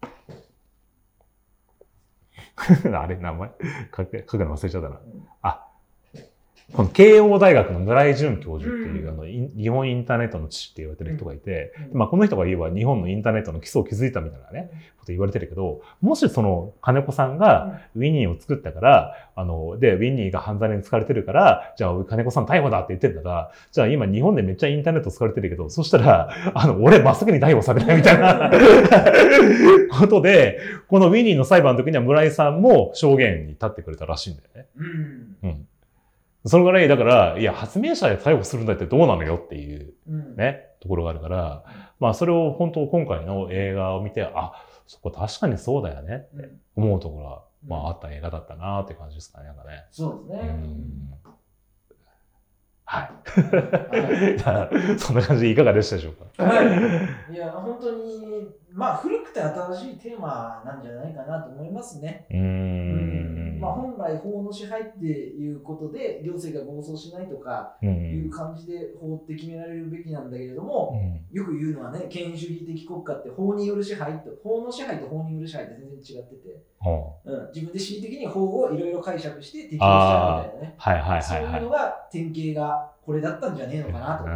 [2.99, 3.51] あれ、名前？
[3.95, 5.01] 書く書くの忘れちゃったな。
[5.43, 5.69] あ、
[6.73, 9.09] この慶応大学の村井淳教授っていう、うん。
[9.09, 11.99] あの日本インターネットの父って言われてる人がいて、うん。
[11.99, 28.51] まあこの人が言えば日本のインターネットの基礎を築いたみたいなね、こと言われてるけど、もしその金子さんがウィニーを作ったから、あの、で、ウィニーが犯罪に使われてるから、じゃあ金子さん逮捕だって言ってんだら、じゃあ今日本でめっちゃインターネット使われてるけど、そしたら、あの、俺真っ先に逮捕されないみたいな
[30.01, 30.59] ことで、
[30.89, 34.67] このウィニーの裁判の時には村井さんも証言に立ってくれたらしいんだよね。
[34.77, 35.51] うん。
[35.51, 35.67] うん。
[36.47, 41.65] そのぐらい、だから、いや、発明者で逮捕するんだってどうなのよっていううんね、ところがあるから、
[41.99, 44.53] まあそれを本当今回の映画を見て、あ、
[44.87, 49.85] そこ確かにそうだよねって思うところは、まああった映画だったなって感じですかね、なんかね。
[49.91, 50.51] うそうですね。
[50.51, 51.15] ん。
[52.85, 54.99] はい。
[55.01, 56.45] そんな感じでいかがでしたでしょうか？
[56.45, 56.67] はい、
[57.33, 62.27] いや、本当に、まあ、古くて新しいテーマなんじゃないかなと思いますね。
[62.31, 63.44] うーん。
[63.65, 67.87] まあ、本来、法の支配っていうことで、行政が暴走しないとかう。
[67.87, 80.75] いうん感じで法って決められるべきなんだけれども、うんよく言うのはね、権威主義的国家って法による支配と、法の支配と法による支配って全然違ってて、ほううん、自分で恣意的に法をいろいろ解釈して適用しちゃうみたいなね。
[80.77, 81.71] はいはいそういうの。
[81.71, 84.33] が典型がこれだったんじゃねえのかなと思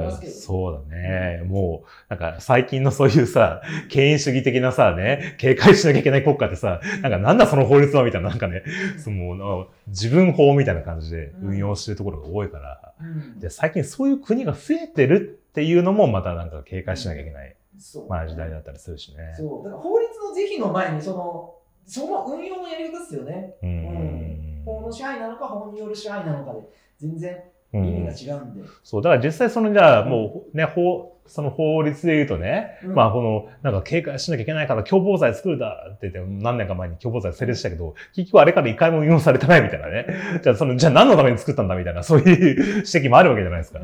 [0.00, 1.42] いますけど、そうだね。
[1.46, 8.62] もう、なんか最近のそういうさ、権威主義的なさ、ね、警戒しなきゃいけない国家ってさ、なんかなんだその法律はみたいな、なんかね、
[9.02, 17.56] その自分法みたいな感じで運用してるところが多いから、うん、で最近そういう国が増えてるっていうのもまたなんか警戒しなきゃいけない、
[17.96, 19.34] うん、まあ時代だったりするしね。
[19.36, 19.64] そう。
[19.64, 21.54] だから法律の是非の前に、その、
[21.86, 23.54] その運用のやり方ですよね。
[23.62, 23.70] うん。
[23.70, 26.60] うん、法の支配なのか、法による支配なのかで、
[26.98, 27.42] 全然
[27.72, 28.68] 意味が違うんで。
[28.82, 40.06] そう、だから実際そのじゃあもうね、法、その法律で言うとね、うん、まあこの、なんか警戒しなきゃいけないから共謀罪作るだって言って何年か前に共謀罪成立したけど、結局あれから一回も運用されてないみたいなね。
[40.42, 43.78] じゃあその、じゃあ何のために作ったんだみたいな、そういう 指摘もあるわけじゃないですか。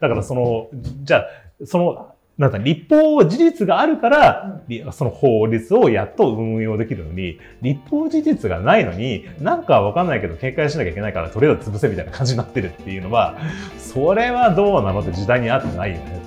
[0.00, 0.68] だからその、
[1.04, 1.26] じゃあ、
[1.64, 4.62] その、なんか立法事実があるから、
[4.92, 13.36] その法律をやっと運用できるのに、立法事実がないのに、なんかわかんないけど警戒しなきゃいけないから、とりあえず潰せみたいな感じになってるっていうのは、
[13.76, 16.22] それはどうなのって時代に合ってないよね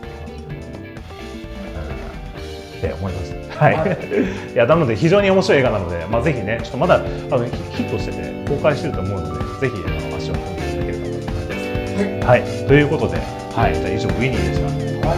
[2.77, 3.65] って思いました。
[3.65, 3.97] はい。
[4.53, 12.27] いや、なので非常に面白い映画なので、まあぜひね、ちょっとまだあのヒットしてて公開してると思うので、ぜひあの足を踏んでいただければと思います。
[12.27, 12.41] はい。
[12.41, 12.67] はい。
[12.67, 13.17] ということで、
[13.55, 13.73] はい。
[13.73, 14.67] じゃあ以上、ウィニーでした。
[15.07, 15.15] は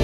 [0.00, 0.03] い。